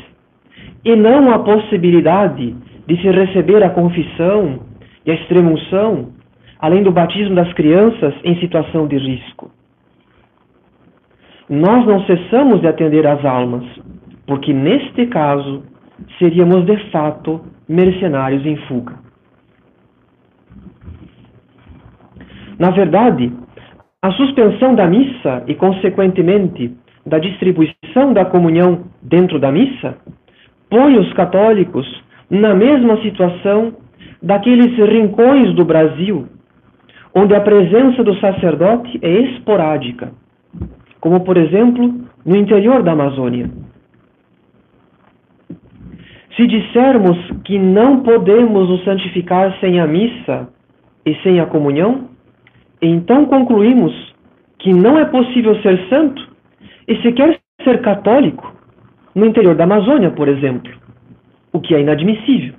e 0.84 0.96
não 0.96 1.32
a 1.32 1.38
possibilidade 1.40 2.56
de 2.86 2.96
se 3.00 3.10
receber 3.10 3.62
a 3.62 3.70
confissão 3.70 4.60
e 5.04 5.10
a 5.10 5.14
extremunção, 5.14 6.08
além 6.58 6.82
do 6.82 6.90
batismo 6.90 7.34
das 7.34 7.52
crianças 7.52 8.14
em 8.24 8.40
situação 8.40 8.88
de 8.88 8.96
risco. 8.96 9.50
Nós 11.50 11.84
não 11.84 12.04
cessamos 12.04 12.60
de 12.60 12.68
atender 12.68 13.04
às 13.04 13.24
almas, 13.24 13.64
porque 14.24 14.52
neste 14.52 15.06
caso 15.06 15.64
seríamos 16.16 16.64
de 16.64 16.76
fato 16.92 17.40
mercenários 17.68 18.46
em 18.46 18.56
fuga. 18.68 18.94
Na 22.56 22.70
verdade, 22.70 23.32
a 24.00 24.12
suspensão 24.12 24.76
da 24.76 24.86
missa 24.86 25.42
e, 25.48 25.54
consequentemente, 25.56 26.72
da 27.04 27.18
distribuição 27.18 28.12
da 28.12 28.24
comunhão 28.24 28.84
dentro 29.02 29.40
da 29.40 29.50
missa 29.50 29.96
põe 30.70 30.96
os 30.98 31.12
católicos 31.14 31.86
na 32.30 32.54
mesma 32.54 33.02
situação 33.02 33.74
daqueles 34.22 34.76
rincões 34.76 35.52
do 35.56 35.64
Brasil 35.64 36.28
onde 37.14 37.34
a 37.34 37.40
presença 37.40 38.04
do 38.04 38.14
sacerdote 38.20 38.98
é 39.02 39.10
esporádica, 39.10 40.12
como 41.00 41.20
por 41.20 41.36
exemplo 41.36 41.94
no 42.24 42.36
interior 42.36 42.82
da 42.82 42.92
Amazônia. 42.92 43.50
Se 46.36 46.46
dissermos 46.46 47.18
que 47.44 47.58
não 47.58 48.02
podemos 48.02 48.68
nos 48.68 48.84
santificar 48.84 49.58
sem 49.60 49.80
a 49.80 49.86
missa 49.86 50.48
e 51.04 51.14
sem 51.22 51.40
a 51.40 51.46
comunhão, 51.46 52.08
então 52.80 53.26
concluímos 53.26 53.92
que 54.58 54.72
não 54.72 54.98
é 54.98 55.04
possível 55.06 55.60
ser 55.62 55.88
santo 55.88 56.28
e 56.86 56.96
sequer 57.02 57.38
ser 57.64 57.80
católico 57.82 58.54
no 59.14 59.26
interior 59.26 59.54
da 59.54 59.64
Amazônia, 59.64 60.10
por 60.10 60.28
exemplo, 60.28 60.72
o 61.52 61.60
que 61.60 61.74
é 61.74 61.80
inadmissível. 61.80 62.54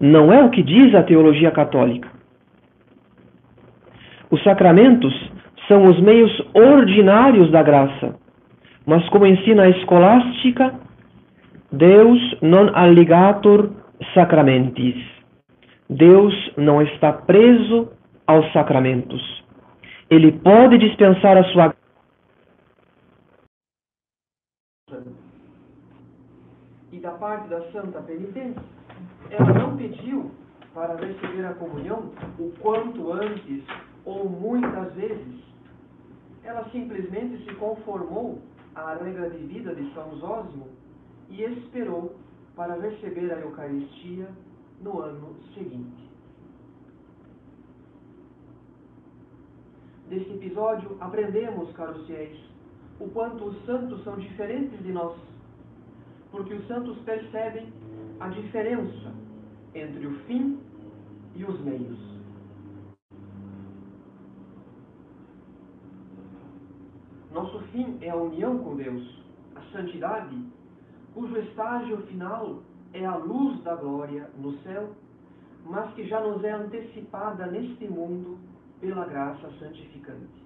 Não 0.00 0.32
é 0.32 0.42
o 0.42 0.50
que 0.50 0.62
diz 0.62 0.94
a 0.94 1.02
teologia 1.02 1.50
católica. 1.50 2.08
Os 4.30 4.42
sacramentos 4.42 5.12
são 5.68 5.84
os 5.84 6.00
meios 6.00 6.32
ordinários 6.54 7.50
da 7.52 7.62
graça, 7.62 8.16
mas 8.86 9.06
como 9.10 9.26
ensina 9.26 9.64
a 9.64 9.68
escolástica, 9.68 10.74
Deus 11.70 12.18
non 12.40 12.70
alligator 12.74 13.70
sacramentis. 14.14 14.96
Deus 15.88 16.34
não 16.56 16.80
está 16.82 17.12
preso 17.12 17.92
aos 18.26 18.50
sacramentos. 18.52 19.22
Ele 20.10 20.32
pode 20.32 20.78
dispensar 20.78 21.36
a 21.36 21.44
sua 21.44 21.74
e 26.90 26.98
da 27.00 27.10
parte 27.12 27.48
da 27.48 27.60
Santa 27.70 28.00
Penitência, 28.00 28.62
ela 29.30 29.52
não 29.52 29.76
pediu 29.76 30.30
para 30.74 30.96
receber 30.96 31.44
a 31.44 31.54
comunhão 31.54 32.10
o 32.38 32.52
quanto 32.60 33.12
antes 33.12 33.62
ou 34.04 34.28
muitas 34.28 34.94
vezes. 34.94 35.47
Ela 36.48 36.64
simplesmente 36.70 37.44
se 37.44 37.54
conformou 37.56 38.40
à 38.74 38.94
regra 38.94 39.28
de 39.28 39.36
vida 39.44 39.74
de 39.74 39.92
São 39.92 40.16
Zósimo 40.16 40.66
e 41.28 41.42
esperou 41.42 42.16
para 42.56 42.74
receber 42.80 43.30
a 43.30 43.38
Eucaristia 43.40 44.30
no 44.80 44.98
ano 44.98 45.36
seguinte. 45.52 46.08
Deste 50.08 50.32
episódio, 50.32 50.96
aprendemos, 51.00 51.70
caros 51.72 52.06
fiéis, 52.06 52.40
o 52.98 53.10
quanto 53.10 53.44
os 53.44 53.66
santos 53.66 54.02
são 54.02 54.16
diferentes 54.16 54.82
de 54.82 54.90
nós, 54.90 55.18
porque 56.30 56.54
os 56.54 56.66
santos 56.66 56.96
percebem 57.00 57.70
a 58.20 58.28
diferença 58.28 59.12
entre 59.74 60.06
o 60.06 60.14
fim 60.20 60.58
e 61.36 61.44
os 61.44 61.60
meios. 61.60 62.17
Nosso 67.38 67.60
fim 67.68 67.96
é 68.00 68.10
a 68.10 68.16
união 68.16 68.58
com 68.58 68.74
Deus, 68.74 69.22
a 69.54 69.60
santidade, 69.70 70.36
cujo 71.14 71.38
estágio 71.38 71.98
final 72.08 72.64
é 72.92 73.06
a 73.06 73.14
luz 73.14 73.62
da 73.62 73.76
glória 73.76 74.28
no 74.36 74.58
céu, 74.62 74.92
mas 75.64 75.94
que 75.94 76.04
já 76.08 76.20
nos 76.20 76.42
é 76.42 76.50
antecipada 76.50 77.46
neste 77.46 77.86
mundo 77.86 78.40
pela 78.80 79.04
graça 79.04 79.48
santificante. 79.60 80.42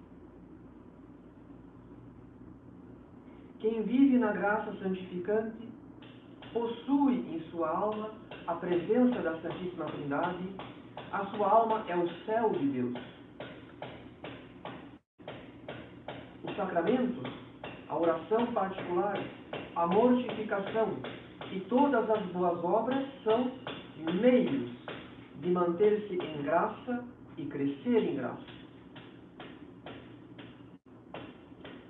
Quem 3.60 3.82
vive 3.84 4.18
na 4.18 4.32
graça 4.32 4.74
santificante 4.74 5.66
possui 6.52 7.20
em 7.34 7.40
sua 7.50 7.70
alma 7.70 8.10
a 8.46 8.54
presença 8.56 9.22
da 9.22 9.40
Santíssima 9.40 9.86
Trindade, 9.86 10.46
a 11.10 11.24
sua 11.24 11.48
alma 11.48 11.84
é 11.88 11.96
o 11.96 12.06
céu 12.26 12.50
de 12.50 12.66
Deus. 12.68 13.11
Os 16.52 16.56
sacramentos, 16.58 17.32
a 17.88 17.96
oração 17.96 18.44
particular, 18.52 19.18
a 19.74 19.86
mortificação 19.86 20.98
e 21.50 21.60
todas 21.60 22.10
as 22.10 22.22
boas 22.26 22.62
obras 22.62 23.06
são 23.24 23.50
meios 24.20 24.70
de 25.40 25.50
manter-se 25.50 26.12
em 26.12 26.42
graça 26.42 27.04
e 27.38 27.46
crescer 27.46 28.04
em 28.04 28.16
graça. 28.16 28.44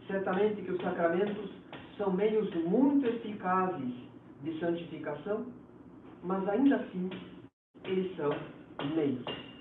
Certamente 0.07 0.63
que 0.63 0.71
os 0.71 0.81
sacramentos 0.81 1.51
são 1.99 2.13
meios 2.13 2.49
muito 2.55 3.05
eficazes 3.05 3.95
de 4.45 4.61
santificação, 4.61 5.45
mas 6.23 6.49
ainda 6.49 6.77
assim 6.77 7.11
eles 7.85 8.17
são 8.17 8.31
meios. 8.95 9.52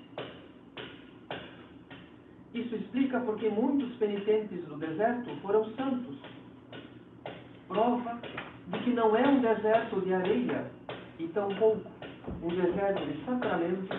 Isso 2.54 2.76
explica 2.76 3.20
porque 3.22 3.50
muitos 3.50 3.96
penitentes 3.96 4.66
do 4.66 4.76
deserto 4.76 5.30
foram 5.42 5.64
santos. 5.76 6.18
Prova 7.68 8.20
de 8.68 8.80
que 8.80 8.90
não 8.92 9.16
é 9.16 9.26
um 9.26 9.40
deserto 9.40 10.02
de 10.02 10.14
areia 10.14 10.70
e 11.18 11.28
tampouco 11.30 11.90
um 12.44 12.50
deserto 12.50 13.06
de 13.06 13.26
sacramentos 13.26 13.98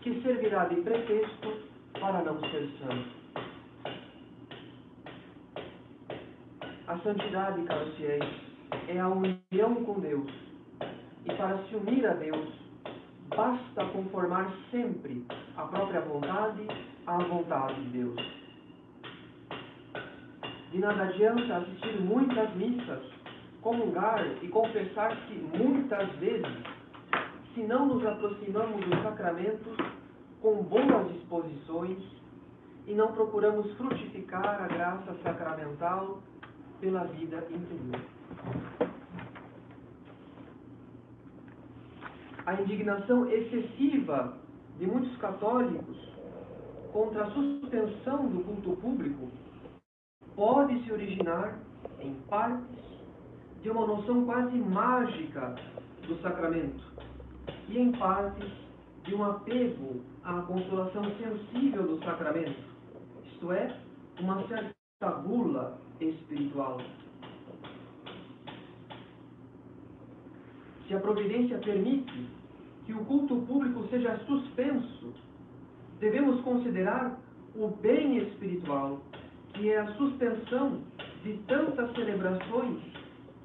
que 0.00 0.20
servirá 0.22 0.64
de 0.64 0.76
pretexto 0.76 1.58
para 2.00 2.22
não 2.22 2.40
ser 2.40 2.70
santo. 2.78 3.24
A 6.86 6.98
santidade, 6.98 7.62
caros 7.64 7.94
fiéis, 7.96 8.24
é 8.88 8.98
a 8.98 9.08
união 9.08 9.74
com 9.84 10.00
Deus. 10.00 10.30
E 11.24 11.34
para 11.34 11.58
se 11.64 11.76
unir 11.76 12.06
a 12.06 12.14
Deus, 12.14 12.48
basta 13.28 13.84
conformar 13.86 14.50
sempre 14.70 15.24
a 15.56 15.62
própria 15.62 16.00
vontade 16.02 16.66
à 17.06 17.18
vontade 17.18 17.74
de 17.82 17.98
Deus. 17.98 18.44
De 20.70 20.78
nada 20.78 21.04
adianta 21.04 21.56
assistir 21.58 22.00
muitas 22.00 22.54
missas, 22.56 23.02
comungar 23.62 24.26
e 24.42 24.48
confessar-se 24.48 25.34
muitas 25.56 26.10
vezes, 26.16 26.64
se 27.54 27.62
não 27.62 27.86
nos 27.86 28.04
aproximamos 28.04 28.84
dos 28.84 29.02
sacramentos 29.02 29.76
com 30.40 30.62
boas 30.64 31.12
disposições 31.12 31.98
e 32.86 32.94
não 32.94 33.12
procuramos 33.12 33.72
frutificar 33.76 34.62
a 34.62 34.68
graça 34.68 35.14
sacramental 35.22 36.20
pela 36.80 37.04
vida 37.04 37.46
interior. 37.50 38.00
A 42.46 42.60
indignação 42.60 43.30
excessiva 43.30 44.36
de 44.78 44.86
muitos 44.86 45.16
católicos 45.16 46.13
contra 46.94 47.24
a 47.24 47.30
suspensão 47.32 48.28
do 48.28 48.44
culto 48.44 48.80
público 48.80 49.28
pode 50.36 50.80
se 50.84 50.92
originar, 50.92 51.58
em 51.98 52.14
partes, 52.28 52.84
de 53.62 53.70
uma 53.70 53.84
noção 53.84 54.24
quase 54.24 54.56
mágica 54.56 55.56
do 56.06 56.16
sacramento 56.22 56.84
e, 57.68 57.78
em 57.78 57.90
partes, 57.90 58.48
de 59.02 59.12
um 59.12 59.24
apego 59.24 60.02
à 60.22 60.42
consolação 60.42 61.02
sensível 61.18 61.82
do 61.82 61.98
sacramento, 62.04 62.62
isto 63.24 63.50
é, 63.50 63.76
uma 64.20 64.46
certa 64.46 65.10
gula 65.26 65.76
espiritual. 66.00 66.80
Se 70.86 70.94
a 70.94 71.00
providência 71.00 71.58
permite 71.58 72.28
que 72.86 72.92
o 72.92 73.04
culto 73.04 73.34
público 73.42 73.84
seja 73.88 74.16
suspenso, 74.26 75.12
devemos 76.00 76.40
considerar 76.42 77.18
o 77.54 77.68
bem 77.68 78.18
espiritual, 78.18 79.00
que 79.52 79.70
é 79.70 79.78
a 79.78 79.92
suspensão 79.94 80.80
de 81.22 81.34
tantas 81.46 81.92
celebrações 81.94 82.80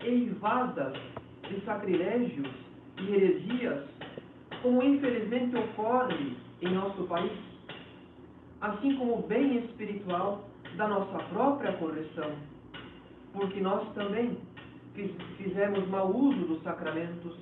eivadas 0.01 0.93
de 1.47 1.61
sacrilégios 1.65 2.47
e 3.01 3.11
heresias, 3.13 3.85
como 4.61 4.83
infelizmente 4.83 5.55
ocorre 5.55 6.35
em 6.61 6.73
nosso 6.73 7.03
país, 7.03 7.31
assim 8.61 8.95
como 8.95 9.19
o 9.19 9.27
bem 9.27 9.57
espiritual 9.65 10.49
da 10.75 10.87
nossa 10.87 11.19
própria 11.25 11.73
correção, 11.73 12.31
porque 13.33 13.61
nós 13.61 13.87
também 13.93 14.37
fizemos 15.37 15.87
mau 15.87 16.13
uso 16.13 16.45
dos 16.45 16.63
sacramentos, 16.63 17.37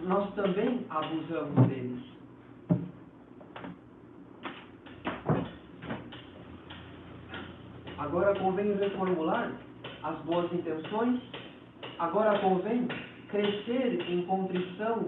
nós 0.00 0.32
também 0.34 0.84
abusamos 0.90 1.68
deles. 1.68 2.13
Agora 7.98 8.38
convém 8.38 8.76
reformular 8.76 9.52
as 10.02 10.18
boas 10.20 10.52
intenções, 10.52 11.20
agora 11.98 12.38
convém 12.40 12.88
crescer 13.28 14.04
em 14.08 14.22
contrição 14.26 15.06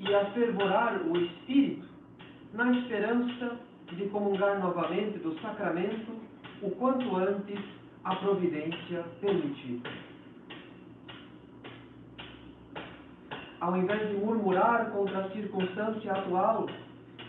e 0.00 0.14
afervorar 0.14 1.00
o 1.02 1.16
espírito 1.16 1.86
na 2.52 2.72
esperança 2.72 3.56
de 3.92 4.06
comungar 4.08 4.58
novamente 4.60 5.18
do 5.18 5.38
sacramento 5.40 6.12
o 6.62 6.70
quanto 6.72 7.16
antes 7.16 7.58
a 8.04 8.14
providência 8.16 9.04
permitir. 9.20 9.82
Ao 13.60 13.76
invés 13.76 14.08
de 14.10 14.16
murmurar 14.16 14.90
contra 14.90 15.20
a 15.24 15.30
circunstância 15.30 16.12
atual, 16.12 16.66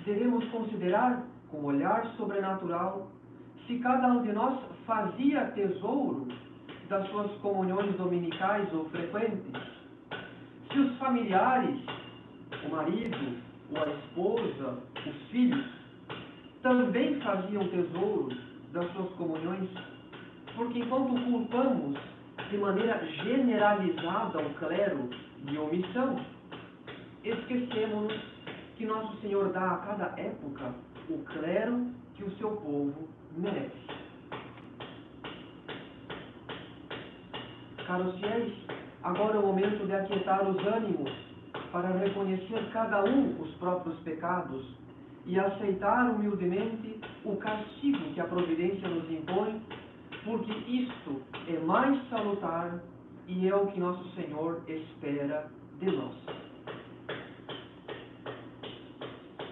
devemos 0.06 0.46
considerar, 0.50 1.24
com 1.50 1.64
olhar 1.64 2.06
sobrenatural, 2.18 3.08
se 3.66 3.80
cada 3.80 4.08
um 4.08 4.24
de 4.24 4.34
nós 4.34 4.60
fazia 4.88 5.52
tesouro 5.54 6.30
das 6.88 7.08
suas 7.10 7.30
comunhões 7.42 7.94
dominicais 7.98 8.74
ou 8.74 8.90
frequentes, 8.90 9.52
se 10.72 10.80
os 10.80 10.98
familiares, 10.98 11.78
o 12.66 12.70
marido, 12.70 13.38
ou 13.70 13.84
a 13.84 13.90
esposa, 13.90 14.80
os 15.06 15.30
filhos, 15.30 15.66
também 16.62 17.20
faziam 17.20 17.68
tesouro 17.68 18.30
das 18.72 18.90
suas 18.94 19.10
comunhões, 19.16 19.70
porque 20.56 20.80
enquanto 20.80 21.22
culpamos 21.26 22.00
de 22.50 22.58
maneira 22.58 23.06
generalizada 23.24 24.40
o 24.40 24.54
clero 24.54 25.10
de 25.44 25.58
omissão, 25.58 26.18
esquecemos 27.26 28.14
que 28.78 28.86
nosso 28.86 29.18
Senhor 29.18 29.52
dá 29.52 29.72
a 29.72 29.78
cada 29.80 30.22
época 30.22 30.74
o 31.10 31.18
clero 31.26 31.88
que 32.16 32.24
o 32.24 32.32
seu 32.38 32.52
povo 32.52 33.10
merece. 33.36 34.07
Caros 37.88 38.20
fiéis, 38.20 38.54
agora 39.02 39.38
é 39.38 39.40
o 39.40 39.48
momento 39.48 39.88
de 39.88 39.94
aquietar 39.94 40.46
os 40.46 40.58
ânimos 40.68 41.10
para 41.72 41.88
reconhecer 41.88 42.70
cada 42.74 43.06
um 43.06 43.42
os 43.42 43.50
próprios 43.56 43.98
pecados 44.00 44.76
e 45.26 45.40
aceitar 45.40 46.12
humildemente 46.12 47.00
o 47.24 47.38
castigo 47.38 48.14
que 48.14 48.20
a 48.20 48.26
providência 48.26 48.90
nos 48.90 49.10
impõe, 49.10 49.62
porque 50.26 50.52
isto 50.70 51.22
é 51.48 51.60
mais 51.60 51.98
salutar 52.10 52.84
e 53.26 53.48
é 53.48 53.56
o 53.56 53.68
que 53.68 53.80
nosso 53.80 54.04
Senhor 54.16 54.62
espera 54.68 55.50
de 55.80 55.86
nós. 55.86 56.14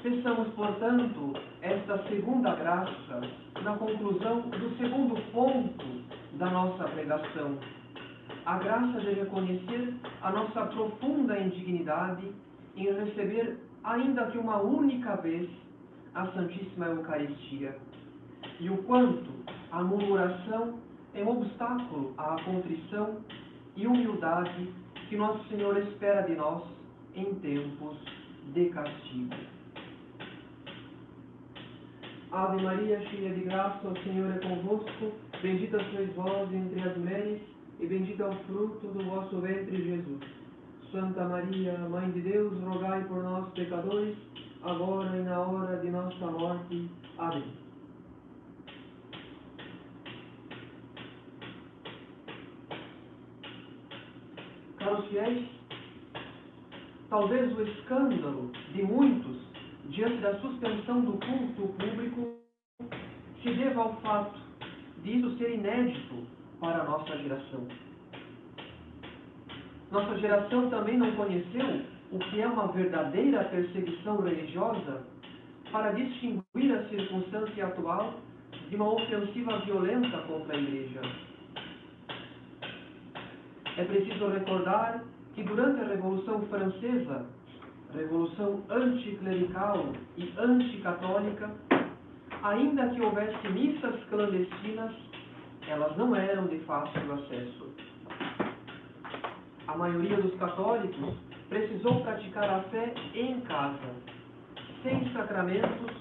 Peçamos, 0.04 0.50
portanto, 0.56 1.34
esta 1.62 2.04
segunda 2.10 2.54
graça 2.54 3.21
na 3.63 3.78
conclusão 3.78 4.41
do 4.41 4.78
segundo 4.78 5.15
ponto 5.32 5.86
da 6.34 6.50
nossa 6.50 6.84
pregação. 6.84 7.58
A 8.45 8.60
graça 8.60 8.99
de 8.99 9.13
reconhecer 9.13 9.95
a 10.21 10.31
nossa 10.31 10.65
profunda 10.67 11.39
indignidade 11.39 12.31
em 12.75 12.93
receber, 12.93 13.58
ainda 13.84 14.27
que 14.27 14.38
uma 14.38 14.62
única 14.62 15.15
vez, 15.17 15.49
a 16.13 16.27
Santíssima 16.27 16.86
Eucaristia 16.86 17.75
e 18.60 18.69
o 18.69 18.77
quanto 18.84 19.31
a 19.71 19.84
murmuração 19.84 20.79
é 21.13 21.23
um 21.23 21.41
obstáculo 21.41 22.13
à 22.17 22.36
contrição 22.43 23.17
e 23.75 23.88
humildade 23.88 24.73
que 25.10 25.17
Nosso 25.17 25.47
Senhor 25.49 25.77
espera 25.77 26.21
de 26.21 26.36
nós 26.36 26.63
em 27.15 27.34
tempos 27.36 27.97
de 28.53 28.69
castigo. 28.69 29.36
Ave 32.31 32.62
Maria, 32.62 32.99
cheia 33.10 33.34
de 33.34 33.41
graça, 33.41 33.88
o 33.88 33.97
Senhor 34.03 34.29
é 34.31 34.39
convosco. 34.39 35.12
Bendita 35.41 35.79
sois 35.91 36.13
vós 36.15 36.51
entre 36.53 36.81
as 36.81 36.97
mulheres, 36.97 37.41
e 37.80 37.88
bendito 37.88 38.24
é 38.24 38.30
o 38.30 38.36
fruto 38.46 38.88
do 38.88 39.04
vosso 39.04 39.40
ventre, 39.42 39.84
Jesus. 39.84 40.24
Santa 40.92 41.26
Maria, 41.26 41.78
Mãe 41.90 42.10
de 42.12 42.22
Deus, 42.22 42.54
rogai 42.62 43.04
por 43.06 43.22
nós, 43.22 43.52
pecadores 43.54 44.16
agora 44.64 45.18
e 45.18 45.24
na 45.24 45.40
hora 45.40 45.78
de 45.78 45.90
nossa 45.90 46.26
morte. 46.26 46.90
Amém. 47.18 47.44
Caros 54.78 55.08
fiéis, 55.08 55.48
talvez 57.10 57.58
o 57.58 57.62
escândalo 57.62 58.52
de 58.74 58.84
muitos 58.84 59.38
diante 59.90 60.18
da 60.22 60.40
suspensão 60.40 61.02
do 61.02 61.14
culto 61.14 61.74
público 61.74 62.36
se 63.42 63.54
deva 63.54 63.82
ao 63.82 64.02
fato 64.02 64.40
de 65.04 65.18
isso 65.18 65.38
ser 65.38 65.54
inédito 65.54 66.26
para 66.60 66.82
a 66.82 66.84
nossa 66.84 67.18
geração. 67.18 67.68
Nossa 69.91 70.18
geração 70.18 70.70
também 70.70 70.98
não 70.98 71.15
conheceu 71.15 71.82
o 72.12 72.20
que 72.20 72.41
é 72.41 72.48
uma 72.48 72.68
verdadeira 72.68 73.44
perseguição 73.46 74.22
religiosa 74.22 75.04
para 75.72 75.91
distinguir 75.91 76.74
a 76.74 76.88
circunstância 76.89 77.65
atual 77.65 78.15
de 78.70 78.76
uma 78.76 78.94
ofensiva 78.94 79.60
violenta 79.60 80.18
contra 80.20 80.56
a 80.56 80.60
Igreja. 80.60 81.02
É 83.78 83.84
preciso 83.84 84.28
recordar 84.30 85.04
que 85.34 85.44
durante 85.44 85.82
a 85.82 85.88
Revolução 85.88 86.41
Francesa, 86.48 87.26
revolução 87.94 88.63
anticlerical 88.70 89.94
e 90.18 90.34
anticatólica, 90.38 91.52
ainda 92.44 92.89
que 92.89 93.02
houvesse 93.02 93.48
missas 93.50 94.04
clandestinas, 94.10 94.91
elas 95.67 95.95
não 95.97 96.15
eram 96.15 96.47
de 96.47 96.60
fácil 96.60 97.13
acesso. 97.13 97.73
A 99.67 99.78
maioria 99.78 100.17
dos 100.17 100.36
católicos 100.36 101.15
precisou 101.49 102.01
praticar 102.01 102.49
a 102.49 102.62
fé 102.63 102.93
em 103.13 103.41
casa, 103.41 103.95
sem 104.84 105.12
sacramentos 105.12 105.91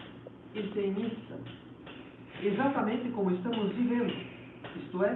e 0.55 0.63
sem 0.73 0.93
missa, 0.93 1.39
exatamente 2.43 3.09
como 3.11 3.31
estamos 3.31 3.73
vivendo, 3.73 4.15
isto 4.77 5.05
é, 5.05 5.15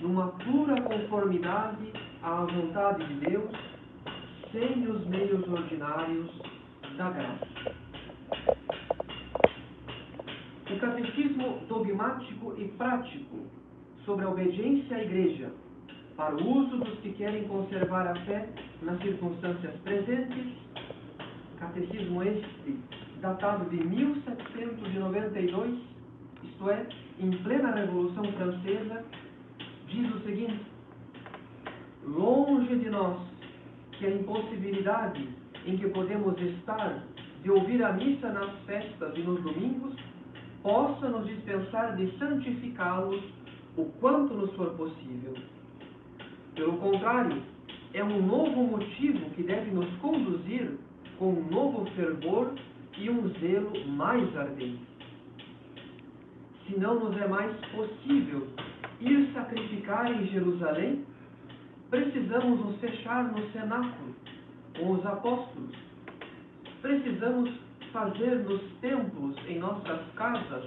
numa 0.00 0.28
pura 0.28 0.80
conformidade 0.82 1.92
à 2.22 2.44
vontade 2.44 3.06
de 3.06 3.30
Deus, 3.30 3.50
sem 4.52 4.86
os 4.88 5.06
meios 5.06 5.46
ordinários 5.48 6.30
da 6.96 7.10
graça. 7.10 7.46
O 10.70 10.78
catecismo 10.78 11.60
dogmático 11.68 12.54
e 12.58 12.68
prático 12.68 13.45
sobre 14.06 14.24
a 14.24 14.30
obediência 14.30 14.96
à 14.96 15.02
Igreja 15.02 15.50
para 16.16 16.34
o 16.34 16.58
uso 16.58 16.78
dos 16.78 16.98
que 17.00 17.12
querem 17.12 17.44
conservar 17.44 18.06
a 18.06 18.14
fé 18.24 18.48
nas 18.80 18.98
circunstâncias 19.02 19.74
presentes, 19.82 20.46
catecismo 21.58 22.22
este 22.22 22.78
datado 23.20 23.68
de 23.68 23.84
1792, 23.84 25.78
isto 26.44 26.70
é, 26.70 26.86
em 27.18 27.30
plena 27.42 27.74
Revolução 27.74 28.24
Francesa, 28.32 29.04
diz 29.88 30.14
o 30.14 30.20
seguinte: 30.20 30.64
Longe 32.04 32.76
de 32.76 32.88
nós 32.88 33.18
que 33.92 34.06
a 34.06 34.10
impossibilidade 34.10 35.28
em 35.66 35.76
que 35.76 35.88
podemos 35.88 36.40
estar 36.40 37.02
de 37.42 37.50
ouvir 37.50 37.82
a 37.82 37.92
missa 37.92 38.30
nas 38.32 38.50
festas 38.66 39.12
e 39.16 39.20
nos 39.20 39.42
domingos 39.42 39.96
possa 40.62 41.08
nos 41.08 41.26
dispensar 41.26 41.96
de 41.96 42.16
santificá-los 42.18 43.22
o 43.76 43.84
quanto 44.00 44.34
nos 44.34 44.52
for 44.54 44.70
possível. 44.70 45.34
Pelo 46.54 46.78
contrário, 46.78 47.42
é 47.92 48.02
um 48.02 48.22
novo 48.26 48.64
motivo 48.64 49.30
que 49.30 49.42
deve 49.42 49.70
nos 49.70 49.88
conduzir 49.98 50.78
com 51.18 51.30
um 51.30 51.48
novo 51.50 51.86
fervor 51.92 52.54
e 52.98 53.10
um 53.10 53.28
zelo 53.40 53.88
mais 53.88 54.36
ardente. 54.36 54.80
Se 56.66 56.78
não 56.78 56.98
nos 56.98 57.16
é 57.20 57.28
mais 57.28 57.54
possível 57.66 58.48
ir 59.00 59.30
sacrificar 59.32 60.10
em 60.10 60.26
Jerusalém, 60.28 61.04
precisamos 61.90 62.60
nos 62.60 62.80
fechar 62.80 63.24
no 63.32 63.50
cenáculo 63.50 64.14
com 64.78 64.92
os 64.92 65.06
apóstolos. 65.06 65.76
Precisamos 66.80 67.50
fazer 67.92 68.36
nos 68.40 68.62
templos 68.80 69.36
em 69.46 69.58
nossas 69.58 70.00
casas 70.14 70.64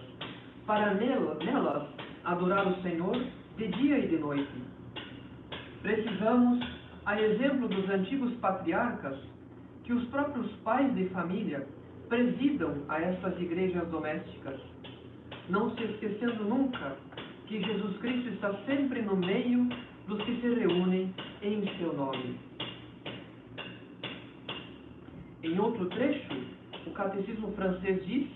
para 0.65 0.93
nelas 0.93 1.98
adorar 2.31 2.67
o 2.67 2.81
Senhor 2.83 3.15
de 3.57 3.67
dia 3.67 3.99
e 3.99 4.07
de 4.07 4.17
noite. 4.17 4.53
Precisamos, 5.81 6.63
a 7.05 7.19
exemplo 7.19 7.67
dos 7.67 7.89
antigos 7.89 8.33
patriarcas, 8.35 9.17
que 9.83 9.93
os 9.93 10.07
próprios 10.09 10.51
pais 10.63 10.93
de 10.93 11.05
família 11.09 11.67
presidam 12.07 12.83
a 12.87 13.01
essas 13.01 13.39
igrejas 13.41 13.87
domésticas, 13.89 14.59
não 15.49 15.75
se 15.75 15.83
esquecendo 15.83 16.43
nunca 16.43 16.95
que 17.47 17.63
Jesus 17.63 17.97
Cristo 17.97 18.29
está 18.29 18.53
sempre 18.65 19.01
no 19.01 19.15
meio 19.15 19.67
dos 20.07 20.21
que 20.23 20.39
se 20.39 20.53
reúnem 20.53 21.11
em 21.41 21.77
seu 21.79 21.93
nome. 21.93 22.37
Em 25.41 25.57
outro 25.57 25.87
trecho, 25.87 26.35
o 26.85 26.91
catecismo 26.91 27.51
francês 27.53 28.05
diz: 28.05 28.27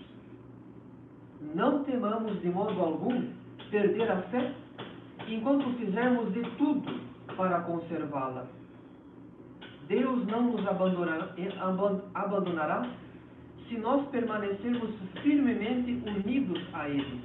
Não 1.54 1.84
temamos 1.84 2.40
de 2.40 2.48
modo 2.48 2.80
algum 2.80 3.43
perder 3.74 4.08
a 4.08 4.22
fé 4.30 4.52
enquanto 5.26 5.68
fizermos 5.78 6.32
de 6.32 6.42
tudo 6.58 7.00
para 7.36 7.60
conservá-la. 7.62 8.46
Deus 9.88 10.24
não 10.28 10.52
nos 10.52 10.64
abandonará 12.14 12.88
se 13.68 13.76
nós 13.78 14.06
permanecermos 14.10 14.90
firmemente 15.22 15.90
unidos 16.08 16.62
a 16.72 16.88
Ele. 16.88 17.20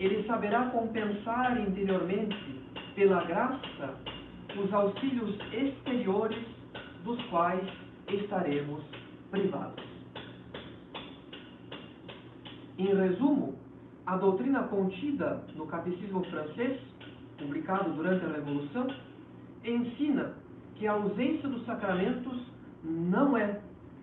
Ele 0.00 0.26
saberá 0.26 0.70
compensar 0.70 1.60
interiormente, 1.60 2.64
pela 2.94 3.22
graça, 3.24 3.94
os 4.56 4.72
auxílios 4.72 5.36
exteriores 5.52 6.46
dos 7.04 7.22
quais 7.26 7.68
estaremos 8.08 8.82
privados. 9.30 9.84
Em 12.78 12.86
resumo, 12.86 13.65
a 14.06 14.16
doutrina 14.16 14.62
contida 14.64 15.44
no 15.56 15.66
Catecismo 15.66 16.22
francês, 16.24 16.80
publicado 17.38 17.92
durante 17.92 18.24
a 18.24 18.28
Revolução, 18.28 18.86
ensina 19.64 20.34
que 20.76 20.86
a 20.86 20.92
ausência 20.92 21.48
dos 21.48 21.64
sacramentos 21.66 22.46
não 22.84 23.36
é 23.36 23.60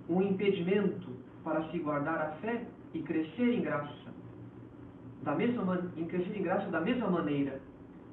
um 0.09 0.21
impedimento 0.21 1.09
para 1.43 1.63
se 1.69 1.79
guardar 1.79 2.19
a 2.19 2.31
fé 2.41 2.65
e 2.93 3.01
crescer 3.01 3.53
em 3.53 3.61
graça. 3.61 4.13
Da 5.23 5.33
mesma 5.35 5.89
em 5.95 6.05
crescer 6.05 6.37
em 6.37 6.43
graça 6.43 6.69
da 6.69 6.81
mesma 6.81 7.09
maneira, 7.09 7.61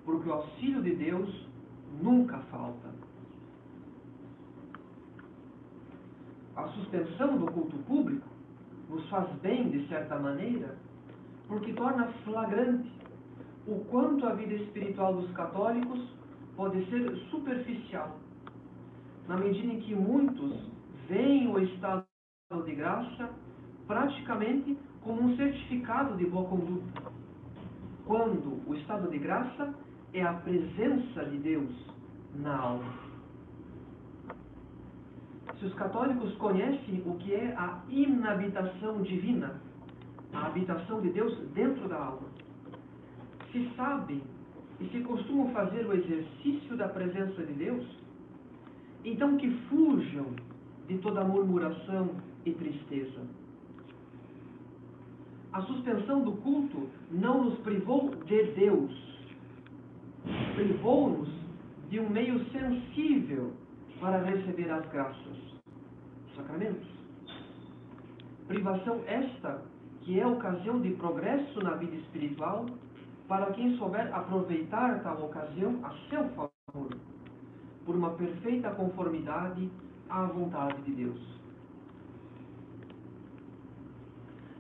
porque 0.05 0.29
o 0.29 0.33
auxílio 0.33 0.81
de 0.83 0.95
Deus 0.95 1.49
nunca 2.01 2.39
falta. 2.53 2.89
A 6.55 6.69
suspensão 6.69 7.37
do 7.37 7.51
culto 7.51 7.77
público 7.79 8.29
nos 8.89 9.09
faz 9.09 9.29
bem 9.41 9.71
de 9.71 9.89
certa 9.89 10.19
maneira, 10.19 10.77
porque 11.51 11.73
torna 11.73 12.07
flagrante 12.25 12.89
o 13.67 13.85
quanto 13.87 14.25
a 14.25 14.35
vida 14.35 14.55
espiritual 14.55 15.15
dos 15.15 15.31
católicos 15.33 16.01
pode 16.57 16.89
ser 16.89 17.11
superficial, 17.29 18.19
na 19.27 19.37
medida 19.37 19.73
em 19.73 19.81
que 19.81 19.93
muitos 19.93 20.71
veem 21.09 21.53
o 21.53 21.59
estado 21.59 22.07
de 22.65 22.75
graça 22.77 23.31
praticamente 23.89 24.79
como 25.03 25.23
um 25.23 25.37
certificado 25.37 26.17
de 26.17 26.25
boa 26.27 26.49
conduta, 26.49 27.03
quando 28.07 28.63
o 28.69 28.75
estado 28.77 29.11
de 29.11 29.19
graça 29.19 29.75
é 30.15 30.23
a 30.23 30.35
presença 30.35 31.25
de 31.25 31.39
Deus 31.39 31.71
na 32.37 32.57
alma. 32.57 32.95
Se 35.59 35.67
os 35.67 35.75
católicos 35.75 36.33
conhecem 36.37 37.03
o 37.05 37.17
que 37.17 37.35
é 37.35 37.55
a 37.57 37.83
inabitação 37.89 39.03
divina, 39.03 39.61
a 40.33 40.47
habitação 40.47 41.01
de 41.01 41.11
Deus 41.11 41.37
dentro 41.55 41.89
da 41.89 41.97
alma. 41.97 42.29
Se 43.53 43.69
sabem 43.77 44.23
e 44.81 44.89
se 44.89 45.01
costumam 45.01 45.51
fazer 45.53 45.87
o 45.87 45.93
exercício 45.93 46.77
da 46.77 46.89
presença 46.89 47.43
de 47.45 47.53
Deus, 47.53 47.85
então 49.05 49.37
que 49.37 49.51
fujam 49.69 50.35
de 50.87 50.99
toda 50.99 51.25
murmuração 51.25 52.11
e 52.45 52.53
tristeza. 52.53 53.21
A 55.53 55.63
suspensão 55.63 56.23
do 56.23 56.33
culto 56.33 56.89
não 57.11 57.45
nos 57.45 57.59
privou 57.61 58.15
de 58.25 58.43
Deus, 58.53 59.27
privou-nos 60.55 61.29
de 61.89 61.99
um 61.99 62.09
meio 62.09 62.45
sensível 62.51 63.53
para 64.01 64.23
receber 64.23 64.71
as 64.71 64.89
graças, 64.91 65.37
os 66.29 66.37
sacramentos. 66.37 66.89
Privação 68.47 69.03
esta 69.07 69.63
que 70.01 70.19
é 70.19 70.27
ocasião 70.27 70.81
de 70.81 70.91
progresso 70.91 71.61
na 71.63 71.75
vida 71.75 71.97
espiritual 71.97 72.67
para 73.29 73.53
quem 73.53 73.77
souber 73.77 74.13
aproveitar 74.15 75.03
tal 75.03 75.25
ocasião 75.25 75.79
a 75.85 75.93
seu 76.09 76.29
favor, 76.31 76.91
por 77.85 77.95
uma 77.95 78.11
perfeita 78.11 78.71
conformidade 78.71 79.71
à 80.09 80.25
vontade 80.25 80.83
de 80.83 80.93
Deus. 80.93 81.41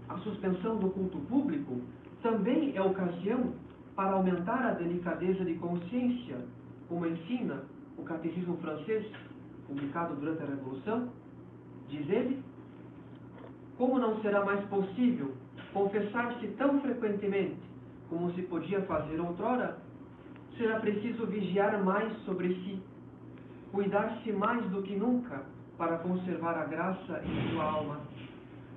A 0.08 0.18
suspensão 0.18 0.76
do 0.78 0.90
culto 0.90 1.18
público 1.20 1.80
também 2.22 2.76
é 2.76 2.82
ocasião 2.82 3.54
para 3.94 4.12
aumentar 4.12 4.66
a 4.66 4.74
delicadeza 4.74 5.44
de 5.44 5.54
consciência, 5.54 6.38
como 6.88 7.06
ensina 7.06 7.64
o 7.96 8.02
Catecismo 8.02 8.56
francês, 8.58 9.06
publicado 9.66 10.14
durante 10.16 10.42
a 10.42 10.46
Revolução. 10.46 11.08
Diz 11.88 12.08
ele: 12.08 12.42
como 13.80 13.98
não 13.98 14.20
será 14.20 14.44
mais 14.44 14.62
possível 14.66 15.32
confessar-se 15.72 16.46
tão 16.58 16.82
frequentemente 16.82 17.58
como 18.10 18.30
se 18.32 18.42
podia 18.42 18.82
fazer 18.82 19.18
outrora, 19.18 19.78
será 20.58 20.78
preciso 20.80 21.24
vigiar 21.26 21.82
mais 21.82 22.12
sobre 22.24 22.48
si, 22.56 22.78
cuidar-se 23.72 24.32
mais 24.32 24.62
do 24.68 24.82
que 24.82 24.94
nunca 24.96 25.44
para 25.78 25.96
conservar 25.96 26.58
a 26.58 26.66
graça 26.66 27.22
em 27.24 27.52
sua 27.52 27.64
alma, 27.64 28.00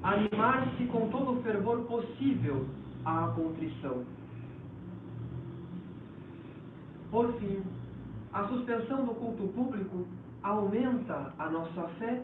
animar-se 0.04 0.86
com 0.86 1.10
todo 1.10 1.38
o 1.38 1.44
fervor 1.44 1.82
possível 1.82 2.66
à 3.04 3.28
contrição. 3.36 4.06
Por 7.12 7.34
fim, 7.40 7.62
a 8.32 8.48
suspensão 8.48 9.04
do 9.04 9.14
culto 9.16 9.50
público 9.50 10.08
aumenta 10.42 11.34
a 11.38 11.50
nossa 11.50 11.90
fé 12.00 12.24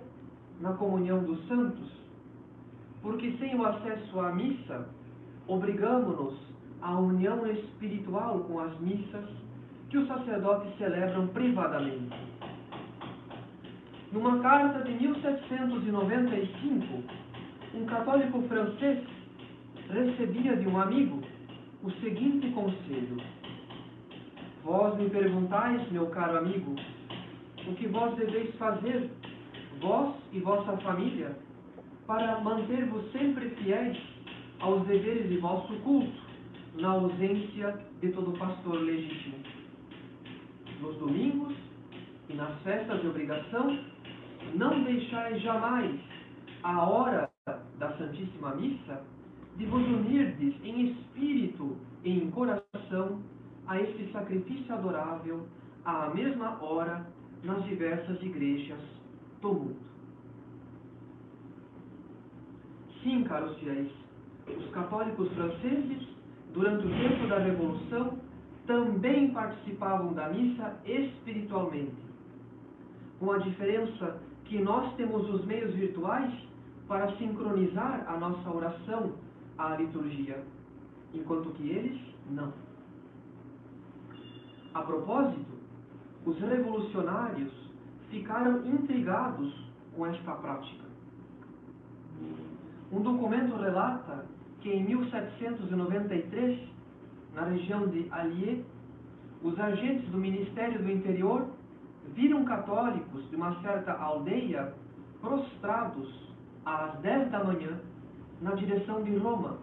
na 0.61 0.71
comunhão 0.73 1.21
dos 1.23 1.45
santos 1.45 1.98
porque 3.01 3.31
sem 3.37 3.55
o 3.55 3.65
acesso 3.65 4.19
à 4.19 4.33
missa, 4.33 4.89
obrigamos-nos 5.47 6.37
à 6.81 6.99
união 6.99 7.47
espiritual 7.47 8.41
com 8.41 8.59
as 8.59 8.77
missas 8.79 9.23
que 9.89 9.97
os 9.97 10.07
sacerdotes 10.07 10.77
celebram 10.77 11.27
privadamente. 11.27 12.17
Numa 14.11 14.39
carta 14.39 14.83
de 14.83 14.91
1795, 14.93 17.03
um 17.75 17.85
católico 17.85 18.41
francês 18.43 19.03
recebia 19.89 20.55
de 20.55 20.67
um 20.67 20.79
amigo 20.79 21.21
o 21.83 21.91
seguinte 21.91 22.49
conselho: 22.51 23.17
Vós 24.63 24.97
me 24.97 25.09
perguntais, 25.09 25.91
meu 25.91 26.07
caro 26.07 26.37
amigo, 26.37 26.75
o 27.67 27.73
que 27.75 27.87
vós 27.87 28.15
deveis 28.15 28.55
fazer, 28.55 29.11
vós 29.79 30.15
e 30.33 30.39
vossa 30.39 30.75
família, 30.77 31.35
para 32.09 32.39
manter-vos 32.39 33.11
sempre 33.11 33.51
fiéis 33.51 33.95
aos 34.61 34.83
deveres 34.87 35.29
de 35.29 35.37
vosso 35.37 35.71
culto, 35.83 36.19
na 36.79 36.89
ausência 36.89 37.79
de 38.01 38.11
todo 38.11 38.35
pastor 38.35 38.81
legítimo. 38.81 39.35
Nos 40.81 40.97
domingos 40.97 41.53
e 42.27 42.33
nas 42.33 42.59
festas 42.63 42.99
de 43.01 43.07
obrigação, 43.09 43.79
não 44.55 44.83
deixais 44.85 45.39
jamais 45.43 45.99
a 46.63 46.89
hora 46.89 47.29
da 47.77 47.95
Santíssima 47.99 48.55
Missa 48.55 49.03
de 49.57 49.67
vos 49.67 49.85
unirdes 49.85 50.55
em 50.63 50.89
espírito 50.89 51.77
e 52.03 52.09
em 52.09 52.31
coração 52.31 53.21
a 53.67 53.79
este 53.79 54.11
sacrifício 54.11 54.73
adorável 54.73 55.47
à 55.85 56.09
mesma 56.09 56.57
hora 56.59 57.05
nas 57.43 57.63
diversas 57.65 58.19
igrejas 58.23 58.79
do 59.43 59.53
mundo. 59.53 59.88
Sim, 63.03 63.23
caros 63.23 63.57
fiéis, 63.59 63.91
os 64.47 64.69
católicos 64.71 65.31
franceses, 65.33 66.07
durante 66.53 66.85
o 66.85 66.89
tempo 66.89 67.27
da 67.27 67.39
Revolução, 67.39 68.17
também 68.65 69.31
participavam 69.31 70.13
da 70.13 70.29
missa 70.29 70.77
espiritualmente, 70.85 71.95
com 73.19 73.31
a 73.31 73.37
diferença 73.37 74.19
que 74.45 74.59
nós 74.61 74.93
temos 74.95 75.29
os 75.29 75.45
meios 75.45 75.73
virtuais 75.73 76.33
para 76.87 77.15
sincronizar 77.17 78.05
a 78.07 78.17
nossa 78.17 78.49
oração 78.49 79.13
à 79.57 79.75
liturgia, 79.75 80.43
enquanto 81.13 81.51
que 81.51 81.69
eles 81.69 81.99
não. 82.29 82.51
A 84.73 84.81
propósito, 84.81 85.51
os 86.25 86.37
revolucionários 86.39 87.51
ficaram 88.09 88.65
intrigados 88.67 89.53
com 89.95 90.05
esta 90.05 90.33
prática. 90.33 90.85
Um 92.91 93.01
documento 93.01 93.55
relata 93.55 94.25
que 94.61 94.69
em 94.69 94.83
1793, 94.83 96.59
na 97.35 97.43
região 97.43 97.87
de 97.87 98.07
Allier, 98.11 98.63
os 99.43 99.59
agentes 99.59 100.09
do 100.09 100.17
Ministério 100.17 100.79
do 100.79 100.91
Interior 100.91 101.47
viram 102.13 102.43
católicos 102.43 103.29
de 103.29 103.35
uma 103.35 103.61
certa 103.61 103.93
aldeia 103.93 104.73
prostrados 105.21 106.29
às 106.65 106.99
10 106.99 107.31
da 107.31 107.43
manhã 107.43 107.79
na 108.41 108.55
direção 108.55 109.03
de 109.03 109.15
Roma, 109.17 109.57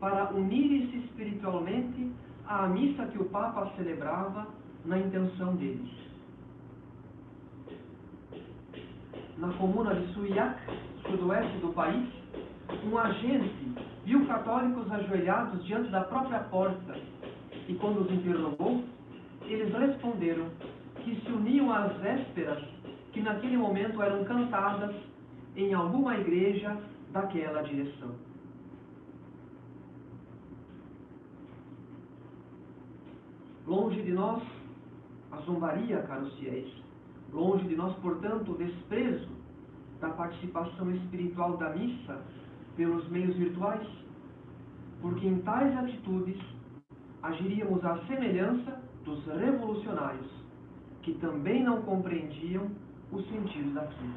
para 0.00 0.30
unirem-se 0.32 0.98
espiritualmente 0.98 2.12
à 2.46 2.66
missa 2.66 3.06
que 3.06 3.18
o 3.18 3.26
Papa 3.26 3.70
celebrava 3.76 4.46
na 4.84 4.98
intenção 4.98 5.54
deles. 5.56 5.90
Na 9.38 9.52
comuna 9.54 9.94
de 9.94 10.12
Suiac, 10.14 10.60
sudoeste 11.08 11.58
do 11.58 11.72
país, 11.72 12.23
um 12.86 12.98
agente 12.98 13.74
viu 14.04 14.26
católicos 14.26 14.90
ajoelhados 14.92 15.64
diante 15.64 15.90
da 15.90 16.02
própria 16.02 16.40
porta 16.40 16.96
e, 17.68 17.74
quando 17.74 18.02
os 18.02 18.10
interrogou, 18.10 18.84
eles 19.42 19.72
responderam 19.74 20.48
que 21.02 21.20
se 21.20 21.32
uniam 21.32 21.72
às 21.72 21.96
vésperas 21.98 22.62
que 23.12 23.20
naquele 23.20 23.56
momento 23.56 24.02
eram 24.02 24.24
cantadas 24.24 24.94
em 25.56 25.72
alguma 25.72 26.16
igreja 26.16 26.76
daquela 27.12 27.62
direção. 27.62 28.10
Longe 33.66 34.02
de 34.02 34.12
nós 34.12 34.42
a 35.32 35.40
zombaria, 35.42 36.02
caros 36.02 36.32
fiéis, 36.38 36.70
longe 37.32 37.66
de 37.66 37.74
nós, 37.74 37.94
portanto, 37.98 38.52
o 38.52 38.58
desprezo 38.58 39.28
da 40.00 40.10
participação 40.10 40.90
espiritual 40.90 41.56
da 41.56 41.70
missa 41.70 42.22
pelos 42.76 43.08
meios 43.08 43.36
virtuais, 43.36 43.86
porque 45.00 45.26
em 45.26 45.40
tais 45.42 45.76
atitudes 45.76 46.40
agiríamos 47.22 47.84
à 47.84 47.98
semelhança 48.06 48.82
dos 49.04 49.24
revolucionários, 49.26 50.30
que 51.02 51.14
também 51.14 51.62
não 51.62 51.82
compreendiam 51.82 52.70
o 53.12 53.20
sentido 53.22 53.74
daquilo. 53.74 54.14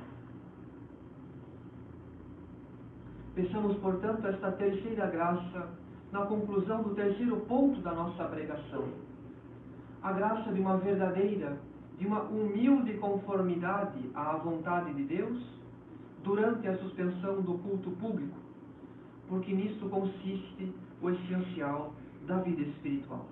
Peçamos, 3.36 3.78
portanto, 3.78 4.26
esta 4.26 4.52
terceira 4.54 5.06
graça 5.08 5.70
na 6.12 6.26
conclusão 6.26 6.82
do 6.84 6.96
terceiro 6.96 7.38
ponto 7.41 7.82
da 7.82 7.93
nossa 7.93 8.24
pregação. 8.26 8.86
A 10.02 10.12
graça 10.13 10.52
de 10.52 10.60
uma 10.60 10.78
verdadeira, 10.78 11.58
de 12.00 12.08
uma 12.08 12.22
humilde 12.24 12.93
conformidade 12.98 14.10
à 14.15 14.38
vontade 14.38 14.93
de 14.93 15.04
Deus 15.04 15.43
durante 16.24 16.67
a 16.67 16.78
suspensão 16.78 17.41
do 17.41 17.58
culto 17.60 17.91
público, 17.91 18.46
porque 19.27 19.53
nisto 19.53 19.89
consiste 19.89 20.73
o 21.01 21.09
essencial 21.09 21.93
da 22.27 22.39
vida 22.39 22.61
espiritual. 22.61 23.25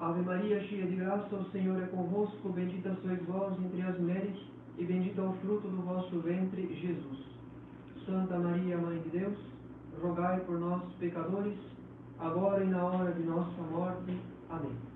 Ave 0.00 0.22
Maria, 0.22 0.60
cheia 0.64 0.86
de 0.86 0.96
graça, 0.96 1.34
o 1.34 1.50
Senhor 1.50 1.82
é 1.82 1.86
convosco, 1.86 2.48
bendita 2.50 2.96
sois 3.02 3.22
vós 3.24 3.58
entre 3.58 3.82
as 3.82 3.98
mulheres 3.98 4.36
e 4.76 4.84
bendito 4.84 5.20
é 5.20 5.24
o 5.24 5.32
fruto 5.34 5.68
do 5.68 5.82
vosso 5.82 6.18
ventre, 6.20 6.74
Jesus. 6.74 7.24
Santa 8.04 8.38
Maria, 8.38 8.76
Mãe 8.76 8.98
de 9.00 9.08
Deus, 9.10 9.38
rogai 10.02 10.40
por 10.40 10.58
nós, 10.58 10.82
pecadores, 10.98 11.58
agora 12.18 12.64
e 12.64 12.68
na 12.68 12.84
hora 12.84 13.12
de 13.12 13.22
nossa 13.22 13.62
morte. 13.62 14.18
Amém. 14.50 14.93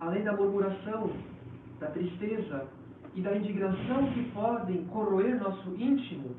Além 0.00 0.22
da 0.22 0.32
murmuração, 0.32 1.10
da 1.80 1.88
tristeza 1.88 2.68
e 3.14 3.20
da 3.20 3.36
indignação 3.36 4.12
que 4.12 4.30
podem 4.30 4.84
corroer 4.86 5.40
nosso 5.40 5.74
íntimo 5.74 6.36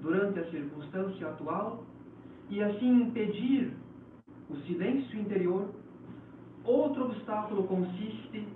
durante 0.00 0.38
a 0.38 0.50
circunstância 0.50 1.28
atual, 1.28 1.84
e 2.48 2.62
assim 2.62 3.02
impedir 3.02 3.72
o 4.48 4.56
silêncio 4.66 5.20
interior, 5.20 5.68
outro 6.64 7.04
obstáculo 7.06 7.64
consiste 7.64 8.46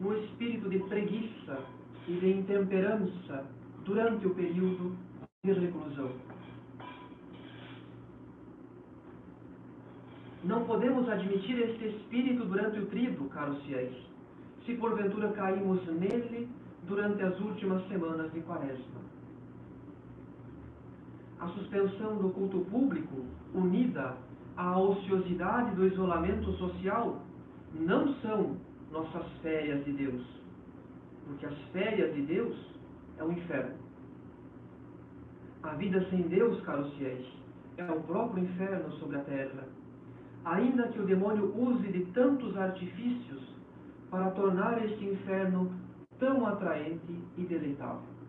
no 0.00 0.16
espírito 0.16 0.68
de 0.68 0.78
preguiça 0.80 1.58
e 2.08 2.12
de 2.12 2.30
intemperança 2.30 3.44
durante 3.84 4.26
o 4.26 4.34
período 4.34 4.96
de 5.44 5.52
reclusão. 5.52 6.10
Não 10.42 10.64
podemos 10.64 11.08
admitir 11.08 11.58
este 11.58 11.88
espírito 11.88 12.44
durante 12.46 12.78
o 12.78 12.86
trido, 12.86 13.28
caros 13.28 13.62
fiéis, 13.64 13.94
se 14.64 14.74
porventura 14.74 15.32
caímos 15.32 15.84
nele 15.86 16.48
durante 16.86 17.22
as 17.22 17.38
últimas 17.40 17.86
semanas 17.88 18.32
de 18.32 18.40
quaresma 18.40 19.00
a 21.40 21.48
suspensão 21.48 22.18
do 22.18 22.28
culto 22.30 22.60
público, 22.70 23.24
unida 23.54 24.14
à 24.56 24.78
ociosidade 24.78 25.74
do 25.74 25.86
isolamento 25.86 26.52
social, 26.52 27.22
não 27.74 28.14
são 28.16 28.56
nossas 28.92 29.26
férias 29.42 29.82
de 29.84 29.92
Deus. 29.92 30.22
Porque 31.26 31.46
as 31.46 31.58
férias 31.72 32.14
de 32.14 32.22
Deus 32.22 32.54
é 33.18 33.24
o 33.24 33.32
inferno. 33.32 33.78
A 35.62 35.70
vida 35.74 36.06
sem 36.10 36.22
Deus, 36.22 36.60
caros 36.62 36.92
fiéis, 36.94 37.26
é 37.78 37.90
o 37.90 38.00
próprio 38.02 38.44
inferno 38.44 38.92
sobre 38.98 39.16
a 39.16 39.20
terra. 39.20 39.64
Ainda 40.44 40.88
que 40.88 41.00
o 41.00 41.06
demônio 41.06 41.54
use 41.56 41.88
de 41.88 42.04
tantos 42.12 42.56
artifícios 42.56 43.42
para 44.10 44.30
tornar 44.30 44.84
este 44.84 45.04
inferno 45.04 45.72
tão 46.18 46.46
atraente 46.46 47.14
e 47.36 47.42
deleitável. 47.42 48.20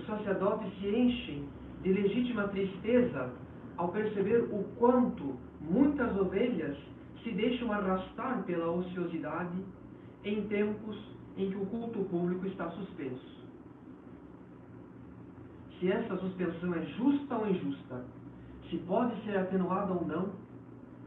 os 0.00 0.06
sacerdotes 0.06 0.72
se 0.78 0.88
enchem 0.88 1.48
de 1.82 1.92
legítima 1.92 2.48
tristeza 2.48 3.32
ao 3.76 3.88
perceber 3.88 4.44
o 4.50 4.64
quanto 4.78 5.36
muitas 5.60 6.16
ovelhas 6.16 6.76
se 7.22 7.30
deixam 7.32 7.72
arrastar 7.72 8.42
pela 8.44 8.70
ociosidade 8.70 9.64
em 10.24 10.46
tempos 10.48 10.96
em 11.36 11.50
que 11.50 11.56
o 11.56 11.66
culto 11.66 12.04
público 12.04 12.46
está 12.46 12.70
suspenso. 12.70 13.40
Se 15.78 15.90
essa 15.90 16.16
suspensão 16.16 16.74
é 16.74 16.84
justa 16.86 17.36
ou 17.36 17.48
injusta, 17.48 18.04
se 18.70 18.78
pode 18.78 19.20
ser 19.24 19.36
atenuada 19.36 19.92
ou 19.92 20.06
não, 20.06 20.30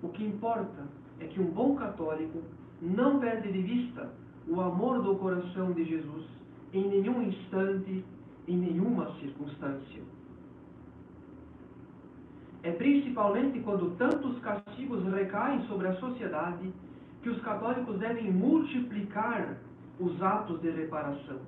o 0.03 0.09
que 0.09 0.23
importa 0.23 0.85
é 1.19 1.25
que 1.25 1.39
um 1.39 1.49
bom 1.51 1.75
católico 1.75 2.41
não 2.81 3.19
perde 3.19 3.51
de 3.51 3.61
vista 3.61 4.11
o 4.47 4.59
amor 4.59 5.01
do 5.01 5.15
coração 5.15 5.71
de 5.71 5.85
Jesus 5.85 6.25
em 6.73 6.87
nenhum 6.87 7.21
instante, 7.21 8.03
em 8.47 8.57
nenhuma 8.57 9.13
circunstância. 9.19 10.03
É 12.63 12.71
principalmente 12.71 13.59
quando 13.59 13.95
tantos 13.97 14.37
castigos 14.39 15.03
recaem 15.13 15.65
sobre 15.67 15.87
a 15.87 15.95
sociedade 15.95 16.73
que 17.21 17.29
os 17.29 17.41
católicos 17.41 17.97
devem 17.99 18.31
multiplicar 18.31 19.57
os 19.99 20.21
atos 20.21 20.61
de 20.61 20.69
reparação, 20.71 21.39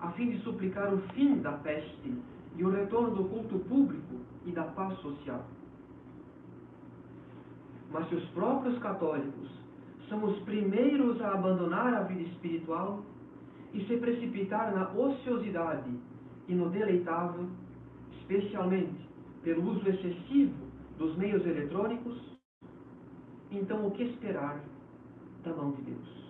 a 0.00 0.10
fim 0.12 0.30
de 0.30 0.40
suplicar 0.40 0.92
o 0.92 0.98
fim 1.12 1.38
da 1.38 1.52
peste 1.52 2.14
e 2.56 2.64
o 2.64 2.70
retorno 2.70 3.14
do 3.14 3.24
culto 3.24 3.58
público 3.60 3.95
social. 4.96 5.44
Mas 7.90 8.08
se 8.08 8.14
os 8.14 8.24
próprios 8.30 8.78
católicos 8.78 9.50
são 10.08 10.24
os 10.24 10.38
primeiros 10.40 11.20
a 11.20 11.32
abandonar 11.32 11.94
a 11.94 12.02
vida 12.02 12.22
espiritual 12.22 13.02
e 13.72 13.84
se 13.86 13.96
precipitar 13.96 14.74
na 14.74 14.90
ociosidade 14.92 15.90
e 16.48 16.54
no 16.54 16.70
deleitável, 16.70 17.48
especialmente 18.18 19.08
pelo 19.42 19.70
uso 19.70 19.88
excessivo 19.88 20.54
dos 20.98 21.16
meios 21.16 21.44
eletrônicos, 21.44 22.20
então 23.50 23.86
o 23.86 23.90
que 23.92 24.04
esperar 24.04 24.60
da 25.44 25.52
mão 25.54 25.72
de 25.72 25.82
Deus? 25.82 26.26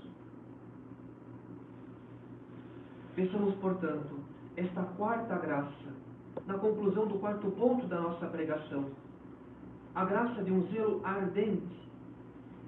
Pensamos, 3.15 3.55
portanto, 3.57 4.19
esta 4.57 4.83
quarta 4.83 5.39
graça 5.39 5.86
na 6.47 6.59
conclusão 6.59 7.07
do 7.07 7.19
quarto 7.19 7.51
ponto 7.53 7.87
da 7.87 8.01
nossa 8.01 8.27
pregação. 8.27 8.87
A 9.95 10.05
graça 10.05 10.43
de 10.43 10.53
um 10.53 10.67
zelo 10.69 11.01
ardente 11.05 11.77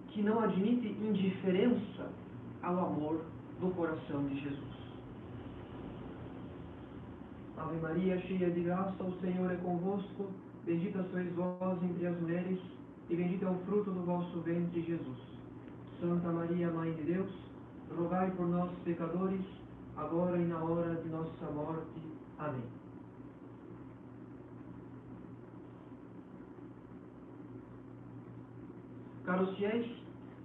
que 0.08 0.22
não 0.22 0.40
admite 0.40 0.88
indiferença 0.88 2.10
ao 2.62 2.86
amor 2.86 3.20
do 3.60 3.70
coração 3.74 4.26
de 4.26 4.40
Jesus. 4.40 4.78
Ave 7.58 7.76
Maria, 7.80 8.18
cheia 8.20 8.50
de 8.50 8.60
graça, 8.60 9.02
o 9.02 9.20
Senhor 9.20 9.50
é 9.50 9.56
convosco. 9.56 10.30
Bendita 10.64 11.04
sois 11.10 11.32
vós 11.34 11.82
entre 11.82 12.06
as 12.06 12.20
mulheres, 12.20 12.58
e 13.10 13.16
bendito 13.16 13.44
é 13.44 13.50
o 13.50 13.58
fruto 13.66 13.90
do 13.90 14.02
vosso 14.04 14.40
ventre, 14.40 14.82
Jesus. 14.82 15.18
Santa 16.00 16.30
Maria, 16.30 16.70
Mãe 16.70 16.92
de 16.92 17.02
Deus, 17.02 17.30
rogai 17.96 18.30
por 18.32 18.46
nós, 18.46 18.70
pecadores, 18.84 19.44
agora 19.96 20.36
e 20.38 20.44
na 20.44 20.58
hora 20.58 20.94
de 20.96 21.08
nossa 21.08 21.50
morte. 21.52 22.00
Amém. 22.38 22.77
Caros 29.28 29.54
fiéis, 29.58 29.86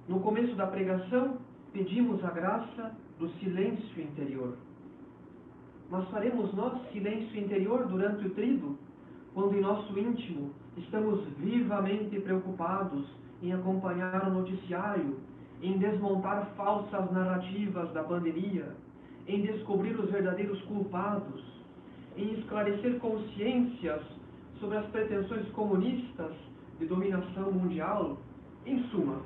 no 0.09 0.19
começo 0.19 0.53
da 0.55 0.67
pregação, 0.67 1.37
pedimos 1.71 2.21
a 2.21 2.31
graça 2.31 2.91
do 3.17 3.29
silêncio 3.39 4.03
interior. 4.03 4.57
Mas 5.89 6.05
faremos 6.09 6.53
nós 6.53 6.91
silêncio 6.91 7.39
interior 7.39 7.87
durante 7.87 8.27
o 8.27 8.31
trido, 8.31 8.77
quando 9.33 9.55
em 9.55 9.61
nosso 9.61 9.97
íntimo 9.97 10.51
estamos 10.75 11.25
vivamente 11.37 12.19
preocupados 12.19 13.07
em 13.41 13.53
acompanhar 13.53 14.27
o 14.27 14.33
noticiário, 14.33 15.17
em 15.61 15.77
desmontar 15.77 16.51
falsas 16.57 17.09
narrativas 17.09 17.89
da 17.93 18.03
pandemia, 18.03 18.75
em 19.29 19.43
descobrir 19.43 19.97
os 19.97 20.11
verdadeiros 20.11 20.61
culpados, 20.63 21.41
em 22.17 22.33
esclarecer 22.33 22.99
consciências 22.99 24.01
sobre 24.59 24.75
as 24.75 24.85
pretensões 24.87 25.47
comunistas 25.51 26.33
de 26.77 26.85
dominação 26.85 27.49
mundial 27.49 28.17
em 28.65 28.83
suma, 28.89 29.21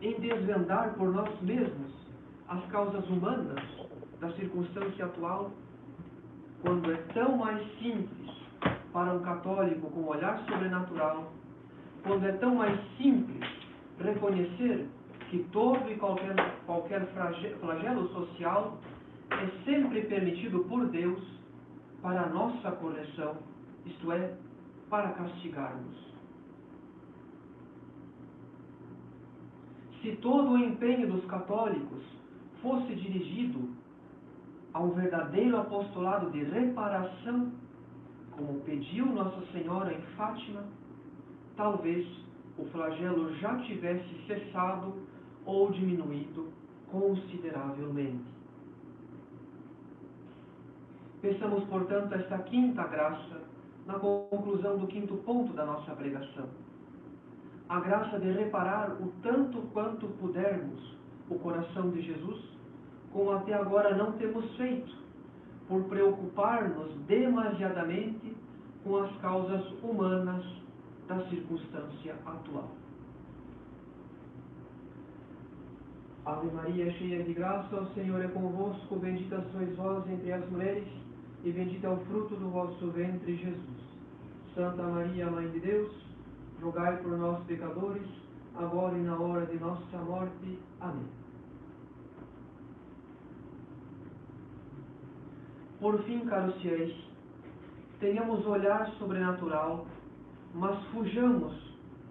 em 0.00 0.18
desvendar 0.20 0.94
por 0.94 1.12
nós 1.12 1.40
mesmos 1.42 1.92
as 2.48 2.64
causas 2.66 3.08
humanas 3.08 3.62
da 4.20 4.30
circunstância 4.32 5.04
atual, 5.04 5.50
quando 6.62 6.90
é 6.92 6.96
tão 7.12 7.36
mais 7.36 7.60
simples 7.78 8.30
para 8.92 9.12
um 9.12 9.20
católico 9.20 9.90
com 9.90 10.04
olhar 10.04 10.38
sobrenatural, 10.48 11.32
quando 12.02 12.24
é 12.24 12.32
tão 12.32 12.54
mais 12.54 12.78
simples 12.96 13.44
reconhecer 14.00 14.88
que 15.30 15.42
todo 15.52 15.90
e 15.90 15.96
qualquer, 15.96 16.34
qualquer 16.64 17.06
flagelo 17.60 18.08
social 18.08 18.78
é 19.30 19.64
sempre 19.64 20.02
permitido 20.02 20.60
por 20.64 20.86
Deus 20.86 21.20
para 22.00 22.28
nossa 22.28 22.70
correção, 22.72 23.36
isto 23.84 24.12
é, 24.12 24.34
para 24.88 25.10
castigarmos. 25.10 26.05
Se 30.02 30.16
todo 30.16 30.52
o 30.52 30.58
empenho 30.58 31.10
dos 31.12 31.24
católicos 31.26 32.02
fosse 32.62 32.94
dirigido 32.94 33.68
ao 34.72 34.90
verdadeiro 34.90 35.56
apostolado 35.56 36.30
de 36.30 36.42
reparação, 36.44 37.52
como 38.32 38.60
pediu 38.60 39.06
Nossa 39.06 39.40
Senhora 39.52 39.92
em 39.92 40.00
Fátima, 40.16 40.64
talvez 41.56 42.06
o 42.58 42.64
flagelo 42.66 43.34
já 43.36 43.56
tivesse 43.62 44.26
cessado 44.26 44.94
ou 45.44 45.70
diminuído 45.70 46.48
consideravelmente. 46.90 48.24
Pensamos, 51.22 51.64
portanto, 51.64 52.12
esta 52.14 52.38
quinta 52.38 52.86
graça 52.86 53.40
na 53.86 53.94
conclusão 53.94 54.78
do 54.78 54.86
quinto 54.86 55.16
ponto 55.18 55.52
da 55.54 55.64
nossa 55.64 55.92
pregação 55.94 56.46
a 57.68 57.80
graça 57.80 58.18
de 58.20 58.30
reparar 58.30 58.92
o 59.00 59.12
tanto 59.22 59.58
quanto 59.72 60.06
pudermos 60.20 60.96
o 61.28 61.38
coração 61.38 61.90
de 61.90 62.02
Jesus, 62.02 62.44
como 63.12 63.32
até 63.32 63.54
agora 63.54 63.96
não 63.96 64.12
temos 64.12 64.56
feito, 64.56 64.94
por 65.68 65.84
preocupar-nos 65.84 66.94
demasiadamente 67.06 68.36
com 68.84 68.96
as 68.98 69.16
causas 69.16 69.66
humanas 69.82 70.44
da 71.08 71.20
circunstância 71.28 72.14
atual. 72.24 72.70
Ave 76.24 76.50
Maria, 76.50 76.90
cheia 76.92 77.22
de 77.22 77.32
graça, 77.34 77.80
o 77.80 77.94
Senhor 77.94 78.20
é 78.20 78.28
convosco, 78.28 78.96
bendita 78.96 79.44
sois 79.52 79.76
vós 79.76 80.08
entre 80.10 80.32
as 80.32 80.48
mulheres, 80.50 80.88
e 81.44 81.52
bendito 81.52 81.84
é 81.84 81.90
o 81.90 81.98
fruto 81.98 82.34
do 82.36 82.48
vosso 82.50 82.90
ventre, 82.90 83.36
Jesus. 83.36 83.86
Santa 84.54 84.82
Maria, 84.82 85.30
Mãe 85.30 85.48
de 85.50 85.60
Deus, 85.60 86.05
rogai 86.62 86.96
por 86.98 87.16
nós, 87.18 87.44
pecadores, 87.44 88.06
agora 88.56 88.96
e 88.96 89.02
na 89.02 89.18
hora 89.18 89.46
de 89.46 89.58
nossa 89.58 89.98
morte. 89.98 90.58
Amém. 90.80 91.06
Por 95.80 96.02
fim, 96.04 96.20
caros 96.20 96.56
fiéis, 96.62 96.94
tenhamos 98.00 98.46
olhar 98.46 98.88
sobrenatural, 98.98 99.86
mas 100.54 100.82
fujamos 100.86 101.54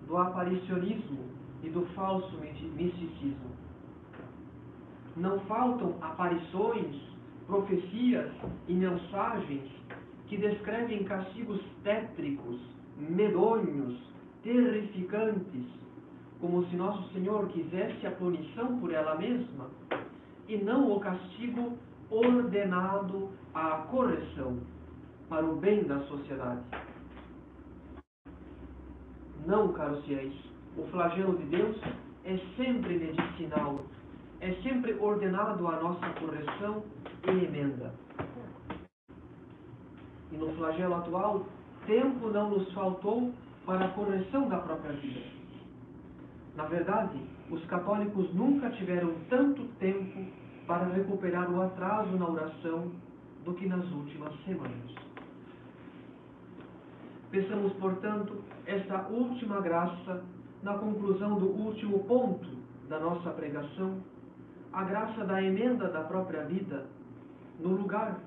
do 0.07 0.17
aparicionismo 0.17 1.25
e 1.63 1.69
do 1.69 1.85
falso 1.95 2.37
misticismo. 2.37 3.55
Não 5.17 5.39
faltam 5.41 5.95
aparições, 6.01 6.95
profecias 7.47 8.31
e 8.67 8.73
mensagens 8.73 9.71
que 10.27 10.37
descrevem 10.37 11.03
castigos 11.05 11.61
tétricos, 11.83 12.59
medonhos, 12.97 13.99
terrificantes, 14.45 15.65
como 16.39 16.63
se 16.67 16.75
Nosso 16.75 17.11
Senhor 17.13 17.47
quisesse 17.47 18.05
a 18.05 18.11
punição 18.11 18.79
por 18.79 18.93
ela 18.93 19.15
mesma 19.15 19.71
e 20.47 20.55
não 20.57 20.91
o 20.91 20.99
castigo 20.99 21.73
ordenado 22.11 23.31
à 23.55 23.87
correção 23.89 24.59
para 25.27 25.43
o 25.43 25.55
bem 25.55 25.83
da 25.85 25.99
sociedade. 26.01 26.61
Não, 29.47 29.73
caros 29.73 30.05
fiéis, 30.05 30.33
o 30.77 30.83
flagelo 30.91 31.37
de 31.37 31.45
Deus 31.45 31.75
é 32.23 32.37
sempre 32.55 32.99
medicinal, 32.99 33.79
é 34.41 34.53
sempre 34.61 34.93
ordenado 34.93 35.67
à 35.67 35.81
nossa 35.81 36.07
correção 36.19 36.83
e 37.27 37.45
emenda. 37.45 37.91
E 40.31 40.37
no 40.37 40.53
flagelo 40.55 40.93
atual, 40.93 41.45
tempo 41.87 42.29
não 42.29 42.51
nos 42.51 42.71
faltou 42.73 43.33
para 43.65 43.85
a 43.85 43.89
correção 43.89 44.47
da 44.47 44.59
própria 44.59 44.93
vida. 44.93 45.21
Na 46.55 46.65
verdade, 46.65 47.19
os 47.49 47.63
católicos 47.65 48.33
nunca 48.33 48.69
tiveram 48.71 49.13
tanto 49.29 49.65
tempo 49.79 50.25
para 50.67 50.85
recuperar 50.85 51.51
o 51.51 51.61
atraso 51.61 52.17
na 52.17 52.29
oração 52.29 52.91
do 53.43 53.53
que 53.53 53.67
nas 53.67 53.85
últimas 53.91 54.33
semanas. 54.45 54.95
Pensamos, 57.29 57.73
portanto, 57.73 58.41
esta 58.65 59.07
última 59.07 59.59
graça 59.61 60.23
na 60.63 60.77
conclusão 60.77 61.37
do 61.37 61.47
último 61.47 62.03
ponto 62.05 62.47
da 62.87 62.99
nossa 62.99 63.29
pregação, 63.31 64.01
a 64.71 64.83
graça 64.83 65.25
da 65.25 65.41
emenda 65.41 65.89
da 65.89 66.03
própria 66.03 66.43
vida 66.45 66.87
no 67.59 67.69
lugar. 67.69 68.19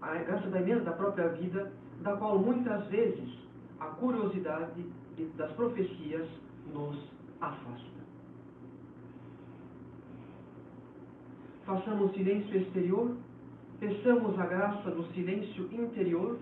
A 0.00 0.14
graça 0.14 0.48
da 0.48 0.60
emenda 0.60 0.84
da 0.84 0.92
própria 0.92 1.28
vida 1.30 1.72
da 2.02 2.16
qual 2.16 2.38
muitas 2.38 2.86
vezes 2.88 3.38
a 3.80 3.86
curiosidade 3.86 4.84
das 5.36 5.52
profecias 5.52 6.28
nos 6.72 6.96
afasta. 7.40 7.98
Façamos 11.64 12.12
silêncio 12.14 12.56
exterior, 12.56 13.16
peçamos 13.78 14.38
a 14.38 14.46
graça 14.46 14.90
do 14.90 15.04
silêncio 15.12 15.68
interior 15.72 16.38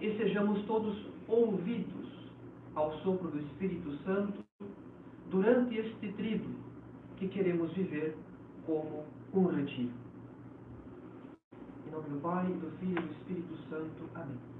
e 0.00 0.16
sejamos 0.16 0.64
todos 0.66 1.06
ouvidos 1.26 2.08
ao 2.74 2.92
sopro 2.98 3.28
do 3.30 3.38
Espírito 3.38 3.92
Santo 4.04 4.44
durante 5.30 5.76
este 5.76 6.12
trido 6.12 6.48
que 7.16 7.28
queremos 7.28 7.72
viver 7.72 8.16
como 8.64 9.04
um 9.34 9.46
retiro. 9.46 9.92
Em 11.86 11.90
nome 11.90 12.08
do 12.10 12.20
Pai, 12.20 12.46
do 12.46 12.70
Filho 12.78 12.98
e 12.98 13.02
do 13.02 13.12
Espírito 13.12 13.56
Santo. 13.68 14.10
Amém. 14.14 14.57